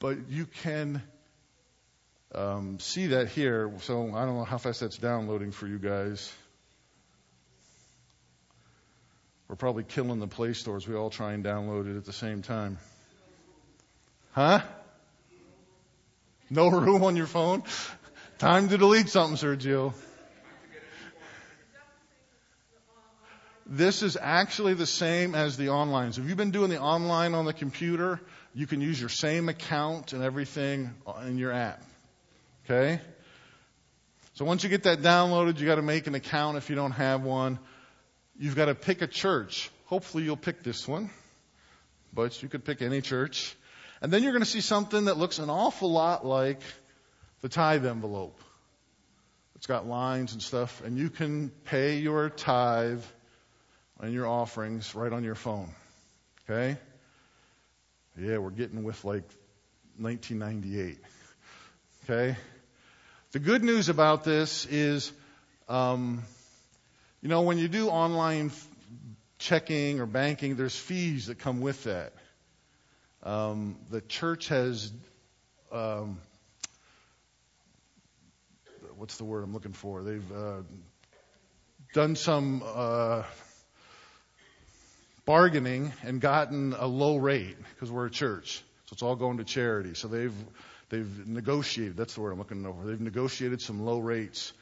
but 0.00 0.28
you 0.28 0.46
can 0.46 1.02
um, 2.34 2.80
see 2.80 3.08
that 3.08 3.28
here. 3.28 3.70
So 3.80 4.14
I 4.14 4.24
don't 4.24 4.36
know 4.36 4.44
how 4.44 4.58
fast 4.58 4.80
that's 4.80 4.98
downloading 4.98 5.52
for 5.52 5.68
you 5.68 5.78
guys. 5.78 6.32
We're 9.46 9.56
probably 9.56 9.84
killing 9.84 10.20
the 10.20 10.28
Play 10.28 10.54
stores. 10.54 10.88
We 10.88 10.94
all 10.94 11.10
try 11.10 11.34
and 11.34 11.44
download 11.44 11.92
it 11.92 11.96
at 11.96 12.04
the 12.04 12.12
same 12.12 12.42
time. 12.42 12.78
Huh? 14.32 14.60
No 16.48 16.68
room 16.68 17.02
on 17.04 17.16
your 17.16 17.26
phone? 17.26 17.62
Time 18.38 18.68
to 18.68 18.78
delete 18.78 19.08
something, 19.08 19.36
Sergio. 19.36 19.92
This 23.66 24.02
is 24.02 24.16
actually 24.20 24.74
the 24.74 24.86
same 24.86 25.34
as 25.34 25.56
the 25.56 25.68
online. 25.68 26.12
So 26.12 26.22
if 26.22 26.28
you've 26.28 26.36
been 26.36 26.50
doing 26.50 26.70
the 26.70 26.80
online 26.80 27.34
on 27.34 27.44
the 27.44 27.52
computer, 27.52 28.20
you 28.54 28.66
can 28.66 28.80
use 28.80 28.98
your 28.98 29.08
same 29.08 29.48
account 29.48 30.12
and 30.12 30.22
everything 30.22 30.90
in 31.26 31.38
your 31.38 31.52
app. 31.52 31.82
Okay? 32.64 33.00
So 34.34 34.44
once 34.44 34.62
you 34.62 34.70
get 34.70 34.84
that 34.84 35.00
downloaded, 35.02 35.58
you 35.58 35.66
got 35.66 35.76
to 35.76 35.82
make 35.82 36.06
an 36.06 36.14
account 36.14 36.56
if 36.56 36.70
you 36.70 36.76
don't 36.76 36.92
have 36.92 37.22
one. 37.22 37.58
You've 38.38 38.56
got 38.56 38.66
to 38.66 38.74
pick 38.74 39.02
a 39.02 39.06
church. 39.06 39.70
Hopefully 39.86 40.24
you'll 40.24 40.36
pick 40.36 40.62
this 40.62 40.88
one, 40.88 41.10
but 42.12 42.42
you 42.42 42.48
could 42.48 42.64
pick 42.64 42.80
any 42.80 43.00
church. 43.00 43.54
And 44.00 44.12
then 44.12 44.22
you're 44.22 44.32
going 44.32 44.44
to 44.44 44.50
see 44.50 44.62
something 44.62 45.06
that 45.06 45.18
looks 45.18 45.38
an 45.38 45.50
awful 45.50 45.92
lot 45.92 46.24
like 46.24 46.60
the 47.42 47.48
tithe 47.48 47.84
envelope. 47.84 48.40
It's 49.56 49.66
got 49.66 49.86
lines 49.86 50.32
and 50.32 50.42
stuff, 50.42 50.82
and 50.84 50.96
you 50.96 51.10
can 51.10 51.50
pay 51.66 51.98
your 51.98 52.30
tithe 52.30 53.02
and 54.00 54.14
your 54.14 54.26
offerings 54.26 54.94
right 54.94 55.12
on 55.12 55.22
your 55.22 55.34
phone. 55.34 55.68
Okay? 56.48 56.78
Yeah, 58.18 58.38
we're 58.38 58.50
getting 58.50 58.82
with 58.82 59.04
like 59.04 59.28
1998. 59.98 60.98
Okay? 62.04 62.36
The 63.32 63.38
good 63.38 63.62
news 63.62 63.88
about 63.88 64.24
this 64.24 64.66
is, 64.66 65.12
um, 65.68 66.22
you 67.22 67.28
know, 67.28 67.42
when 67.42 67.58
you 67.58 67.68
do 67.68 67.88
online 67.88 68.50
checking 69.38 70.00
or 70.00 70.06
banking, 70.06 70.56
there's 70.56 70.76
fees 70.76 71.26
that 71.26 71.38
come 71.38 71.60
with 71.60 71.84
that. 71.84 72.12
Um, 73.22 73.76
the 73.90 74.00
church 74.00 74.48
has, 74.48 74.92
um, 75.70 76.18
what's 78.96 79.16
the 79.18 79.24
word 79.24 79.44
I'm 79.44 79.52
looking 79.52 79.72
for? 79.72 80.02
They've 80.02 80.32
uh, 80.32 80.62
done 81.94 82.16
some 82.16 82.62
uh, 82.66 83.22
bargaining 85.24 85.92
and 86.02 86.20
gotten 86.20 86.74
a 86.78 86.86
low 86.86 87.16
rate 87.16 87.56
because 87.74 87.90
we're 87.90 88.06
a 88.06 88.10
church. 88.10 88.62
So 88.86 88.94
it's 88.94 89.02
all 89.02 89.16
going 89.16 89.38
to 89.38 89.44
charity. 89.44 89.94
So 89.94 90.08
they've 90.08 90.34
they've 90.88 91.26
negotiated. 91.26 91.96
That's 91.96 92.14
the 92.14 92.20
word 92.20 92.32
I'm 92.32 92.38
looking 92.38 92.66
over. 92.66 92.84
They've 92.84 93.00
negotiated 93.00 93.60
some 93.60 93.84
low 93.84 93.98
rates. 93.98 94.52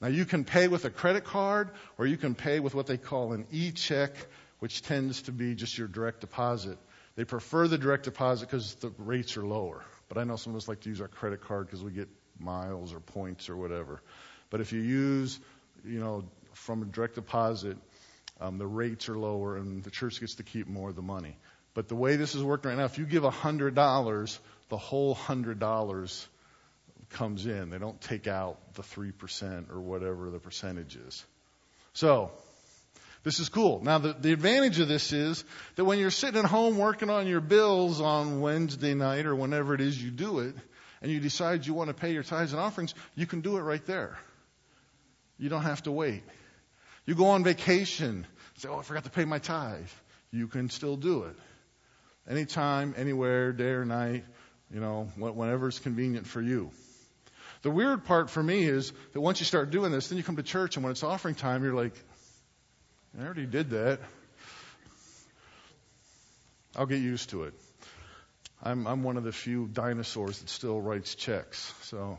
Now 0.00 0.08
you 0.08 0.24
can 0.24 0.44
pay 0.44 0.68
with 0.68 0.84
a 0.84 0.90
credit 0.90 1.24
card 1.24 1.70
or 1.98 2.06
you 2.06 2.16
can 2.16 2.34
pay 2.34 2.60
with 2.60 2.74
what 2.74 2.86
they 2.86 2.96
call 2.96 3.32
an 3.32 3.46
e-check, 3.50 4.12
which 4.58 4.82
tends 4.82 5.22
to 5.22 5.32
be 5.32 5.54
just 5.54 5.78
your 5.78 5.88
direct 5.88 6.20
deposit. 6.20 6.78
They 7.16 7.24
prefer 7.24 7.68
the 7.68 7.78
direct 7.78 8.04
deposit 8.04 8.46
because 8.46 8.74
the 8.76 8.92
rates 8.98 9.36
are 9.36 9.46
lower. 9.46 9.82
But 10.08 10.18
I 10.18 10.24
know 10.24 10.36
some 10.36 10.52
of 10.52 10.56
us 10.56 10.68
like 10.68 10.80
to 10.80 10.88
use 10.88 11.00
our 11.00 11.08
credit 11.08 11.42
card 11.42 11.66
because 11.66 11.82
we 11.82 11.92
get 11.92 12.08
miles 12.38 12.92
or 12.92 13.00
points 13.00 13.48
or 13.48 13.56
whatever. 13.56 14.02
But 14.50 14.60
if 14.60 14.72
you 14.72 14.80
use, 14.80 15.40
you 15.84 16.00
know, 16.00 16.24
from 16.52 16.82
a 16.82 16.86
direct 16.86 17.14
deposit, 17.14 17.76
um, 18.40 18.58
the 18.58 18.66
rates 18.66 19.08
are 19.08 19.18
lower 19.18 19.56
and 19.56 19.82
the 19.82 19.90
church 19.90 20.20
gets 20.20 20.36
to 20.36 20.42
keep 20.42 20.66
more 20.66 20.90
of 20.90 20.96
the 20.96 21.02
money. 21.02 21.36
But 21.74 21.88
the 21.88 21.96
way 21.96 22.16
this 22.16 22.34
is 22.34 22.42
working 22.42 22.70
right 22.70 22.78
now, 22.78 22.84
if 22.84 22.98
you 22.98 23.06
give 23.06 23.22
$100, 23.22 24.38
the 24.68 24.76
whole 24.76 25.14
$100 25.14 26.26
comes 27.10 27.46
in. 27.46 27.70
They 27.70 27.78
don't 27.78 28.00
take 28.00 28.26
out 28.26 28.74
the 28.74 28.82
3% 28.82 29.70
or 29.70 29.80
whatever 29.80 30.30
the 30.30 30.38
percentage 30.38 30.96
is. 30.96 31.24
So, 31.92 32.30
this 33.22 33.38
is 33.40 33.48
cool. 33.48 33.82
Now, 33.82 33.98
the, 33.98 34.12
the 34.12 34.32
advantage 34.32 34.80
of 34.80 34.88
this 34.88 35.12
is 35.12 35.44
that 35.76 35.84
when 35.84 35.98
you're 35.98 36.10
sitting 36.10 36.38
at 36.38 36.44
home 36.44 36.76
working 36.76 37.08
on 37.08 37.26
your 37.26 37.40
bills 37.40 38.00
on 38.00 38.40
Wednesday 38.40 38.94
night 38.94 39.26
or 39.26 39.34
whenever 39.34 39.74
it 39.74 39.80
is 39.80 40.00
you 40.00 40.10
do 40.10 40.40
it, 40.40 40.54
and 41.00 41.12
you 41.12 41.20
decide 41.20 41.66
you 41.66 41.74
want 41.74 41.88
to 41.88 41.94
pay 41.94 42.12
your 42.12 42.22
tithes 42.22 42.52
and 42.52 42.60
offerings, 42.60 42.94
you 43.14 43.26
can 43.26 43.42
do 43.42 43.58
it 43.58 43.60
right 43.60 43.84
there. 43.84 44.18
You 45.38 45.50
don't 45.50 45.62
have 45.62 45.82
to 45.82 45.92
wait. 45.92 46.22
You 47.06 47.14
go 47.14 47.26
on 47.26 47.44
vacation, 47.44 48.26
say, 48.56 48.68
oh, 48.68 48.78
I 48.78 48.82
forgot 48.82 49.04
to 49.04 49.10
pay 49.10 49.24
my 49.24 49.38
tithe. 49.38 49.88
You 50.30 50.48
can 50.48 50.70
still 50.70 50.96
do 50.96 51.24
it. 51.24 51.36
Anytime, 52.28 52.94
anywhere, 52.96 53.52
day 53.52 53.70
or 53.70 53.84
night, 53.84 54.24
you 54.72 54.80
know, 54.80 55.10
whenever 55.16 55.68
it's 55.68 55.78
convenient 55.78 56.26
for 56.26 56.40
you. 56.40 56.70
The 57.62 57.70
weird 57.70 58.04
part 58.04 58.30
for 58.30 58.42
me 58.42 58.64
is 58.64 58.92
that 59.12 59.20
once 59.20 59.40
you 59.40 59.46
start 59.46 59.70
doing 59.70 59.92
this, 59.92 60.08
then 60.08 60.18
you 60.18 60.24
come 60.24 60.36
to 60.36 60.42
church, 60.42 60.76
and 60.76 60.84
when 60.84 60.90
it's 60.90 61.02
offering 61.02 61.34
time, 61.34 61.62
you're 61.62 61.74
like, 61.74 61.94
I 63.18 63.24
already 63.24 63.46
did 63.46 63.70
that. 63.70 64.00
I'll 66.76 66.86
get 66.86 67.00
used 67.00 67.30
to 67.30 67.44
it. 67.44 67.54
I'm, 68.62 68.86
I'm 68.86 69.02
one 69.02 69.16
of 69.16 69.24
the 69.24 69.32
few 69.32 69.68
dinosaurs 69.68 70.40
that 70.40 70.48
still 70.48 70.80
writes 70.80 71.14
checks. 71.14 71.72
So, 71.82 72.18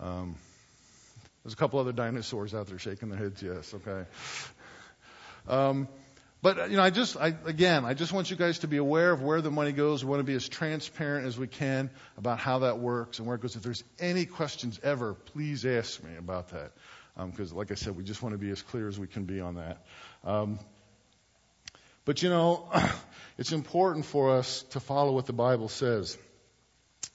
um, 0.00 0.36
There's 1.48 1.54
a 1.54 1.56
couple 1.56 1.78
other 1.78 1.92
dinosaurs 1.92 2.54
out 2.54 2.66
there 2.66 2.78
shaking 2.78 3.08
their 3.08 3.18
heads. 3.18 3.42
Yes, 3.42 3.72
okay. 3.72 4.04
Um, 5.48 5.88
but 6.42 6.70
you 6.70 6.76
know, 6.76 6.82
I 6.82 6.90
just, 6.90 7.16
I, 7.16 7.28
again, 7.46 7.86
I 7.86 7.94
just 7.94 8.12
want 8.12 8.30
you 8.30 8.36
guys 8.36 8.58
to 8.58 8.68
be 8.68 8.76
aware 8.76 9.12
of 9.12 9.22
where 9.22 9.40
the 9.40 9.50
money 9.50 9.72
goes. 9.72 10.04
We 10.04 10.10
want 10.10 10.20
to 10.20 10.24
be 10.24 10.34
as 10.34 10.46
transparent 10.46 11.26
as 11.26 11.38
we 11.38 11.46
can 11.46 11.88
about 12.18 12.38
how 12.38 12.58
that 12.58 12.80
works 12.80 13.18
and 13.18 13.26
where 13.26 13.36
it 13.36 13.40
goes. 13.40 13.56
If 13.56 13.62
there's 13.62 13.82
any 13.98 14.26
questions 14.26 14.78
ever, 14.82 15.14
please 15.14 15.64
ask 15.64 16.04
me 16.04 16.16
about 16.18 16.50
that, 16.50 16.72
because, 17.16 17.52
um, 17.52 17.56
like 17.56 17.70
I 17.70 17.76
said, 17.76 17.96
we 17.96 18.04
just 18.04 18.22
want 18.22 18.34
to 18.34 18.38
be 18.38 18.50
as 18.50 18.60
clear 18.60 18.86
as 18.86 18.98
we 18.98 19.06
can 19.06 19.24
be 19.24 19.40
on 19.40 19.54
that. 19.54 19.86
Um, 20.24 20.58
but 22.04 22.22
you 22.22 22.28
know, 22.28 22.70
it's 23.38 23.52
important 23.52 24.04
for 24.04 24.36
us 24.36 24.64
to 24.72 24.80
follow 24.80 25.12
what 25.12 25.24
the 25.24 25.32
Bible 25.32 25.70
says 25.70 26.18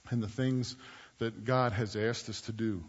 and 0.09 0.23
the 0.23 0.27
things 0.27 0.75
that 1.19 1.45
God 1.45 1.73
has 1.73 1.95
asked 1.95 2.29
us 2.29 2.41
to 2.41 2.51
do 2.51 2.83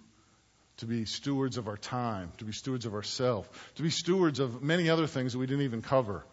to 0.78 0.86
be 0.86 1.04
stewards 1.04 1.56
of 1.56 1.68
our 1.68 1.76
time, 1.76 2.32
to 2.38 2.44
be 2.44 2.52
stewards 2.52 2.86
of 2.86 2.94
ourselves, 2.94 3.48
to 3.76 3.82
be 3.82 3.90
stewards 3.90 4.40
of 4.40 4.62
many 4.62 4.90
other 4.90 5.06
things 5.06 5.32
that 5.32 5.38
we 5.38 5.46
didn't 5.46 5.64
even 5.64 5.82
cover. 5.82 6.24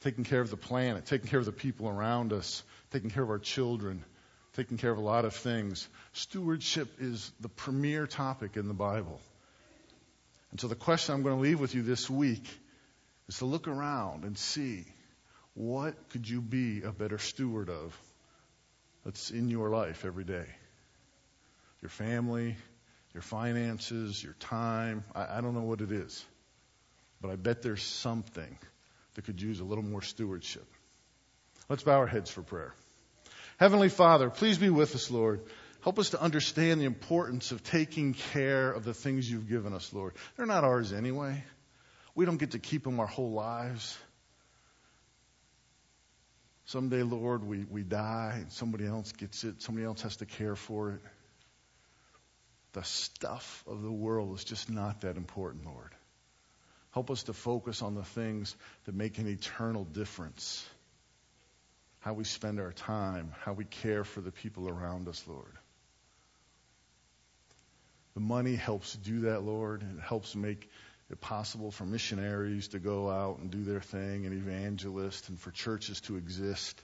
Taking 0.00 0.24
care 0.24 0.40
of 0.40 0.50
the 0.50 0.56
planet, 0.56 1.06
taking 1.06 1.28
care 1.28 1.38
of 1.38 1.46
the 1.46 1.52
people 1.52 1.88
around 1.88 2.32
us, 2.32 2.62
taking 2.90 3.10
care 3.10 3.22
of 3.22 3.30
our 3.30 3.38
children, 3.38 4.04
taking 4.54 4.76
care 4.76 4.90
of 4.90 4.98
a 4.98 5.02
lot 5.02 5.24
of 5.24 5.34
things. 5.34 5.88
Stewardship 6.12 6.88
is 7.00 7.32
the 7.40 7.48
premier 7.48 8.06
topic 8.06 8.56
in 8.56 8.68
the 8.68 8.74
Bible. 8.74 9.20
And 10.50 10.60
so 10.60 10.68
the 10.68 10.74
question 10.74 11.14
I'm 11.14 11.22
going 11.22 11.36
to 11.36 11.40
leave 11.40 11.60
with 11.60 11.74
you 11.74 11.82
this 11.82 12.10
week 12.10 12.46
is 13.28 13.38
to 13.38 13.46
look 13.46 13.68
around 13.68 14.24
and 14.24 14.36
see 14.36 14.84
what 15.54 15.94
could 16.10 16.28
you 16.28 16.40
be 16.40 16.82
a 16.82 16.92
better 16.92 17.18
steward 17.18 17.70
of 17.70 17.98
that's 19.04 19.30
in 19.30 19.48
your 19.48 19.70
life 19.70 20.04
every 20.04 20.24
day? 20.24 20.46
Your 21.80 21.88
family, 21.88 22.56
your 23.14 23.22
finances, 23.22 24.22
your 24.22 24.34
time. 24.34 25.04
I, 25.14 25.38
I 25.38 25.40
don't 25.40 25.54
know 25.54 25.62
what 25.62 25.80
it 25.80 25.92
is. 25.92 26.24
But 27.20 27.30
I 27.30 27.36
bet 27.36 27.62
there's 27.62 27.82
something 27.82 28.58
that 29.14 29.24
could 29.24 29.40
use 29.40 29.60
a 29.60 29.64
little 29.64 29.84
more 29.84 30.02
stewardship. 30.02 30.66
Let's 31.68 31.82
bow 31.82 31.98
our 31.98 32.06
heads 32.06 32.30
for 32.30 32.42
prayer. 32.42 32.74
Heavenly 33.58 33.88
Father, 33.88 34.30
please 34.30 34.58
be 34.58 34.70
with 34.70 34.94
us, 34.94 35.10
Lord. 35.10 35.40
Help 35.82 35.98
us 35.98 36.10
to 36.10 36.20
understand 36.20 36.80
the 36.80 36.84
importance 36.84 37.52
of 37.52 37.62
taking 37.62 38.14
care 38.14 38.70
of 38.70 38.84
the 38.84 38.94
things 38.94 39.30
you've 39.30 39.48
given 39.48 39.72
us, 39.72 39.92
Lord. 39.92 40.14
They're 40.36 40.46
not 40.46 40.64
ours 40.64 40.92
anyway. 40.92 41.44
We 42.14 42.24
don't 42.24 42.38
get 42.38 42.52
to 42.52 42.58
keep 42.58 42.84
them 42.84 42.98
our 43.00 43.06
whole 43.06 43.32
lives. 43.32 43.96
Someday, 46.66 47.02
Lord, 47.02 47.44
we, 47.44 47.64
we 47.64 47.82
die 47.82 48.38
and 48.38 48.52
somebody 48.52 48.86
else 48.86 49.12
gets 49.12 49.44
it. 49.44 49.60
Somebody 49.60 49.86
else 49.86 50.02
has 50.02 50.16
to 50.16 50.26
care 50.26 50.56
for 50.56 50.92
it 50.92 51.00
the 52.72 52.82
stuff 52.82 53.64
of 53.66 53.82
the 53.82 53.92
world 53.92 54.36
is 54.38 54.44
just 54.44 54.70
not 54.70 55.02
that 55.02 55.16
important, 55.16 55.66
Lord. 55.66 55.90
Help 56.92 57.10
us 57.10 57.24
to 57.24 57.32
focus 57.32 57.82
on 57.82 57.94
the 57.94 58.04
things 58.04 58.54
that 58.84 58.94
make 58.94 59.18
an 59.18 59.26
eternal 59.26 59.84
difference. 59.84 60.66
How 62.00 62.14
we 62.14 62.24
spend 62.24 62.60
our 62.60 62.72
time, 62.72 63.32
how 63.40 63.52
we 63.52 63.64
care 63.64 64.04
for 64.04 64.20
the 64.20 64.32
people 64.32 64.68
around 64.68 65.08
us, 65.08 65.22
Lord. 65.26 65.52
The 68.14 68.20
money 68.20 68.56
helps 68.56 68.94
do 68.94 69.20
that, 69.20 69.42
Lord. 69.42 69.82
It 69.82 70.00
helps 70.02 70.34
make 70.34 70.68
it 71.10 71.20
possible 71.20 71.70
for 71.70 71.84
missionaries 71.84 72.68
to 72.68 72.78
go 72.78 73.10
out 73.10 73.38
and 73.38 73.50
do 73.50 73.62
their 73.64 73.80
thing, 73.80 74.26
and 74.26 74.34
evangelists, 74.34 75.28
and 75.28 75.38
for 75.38 75.50
churches 75.50 76.00
to 76.02 76.16
exist. 76.16 76.80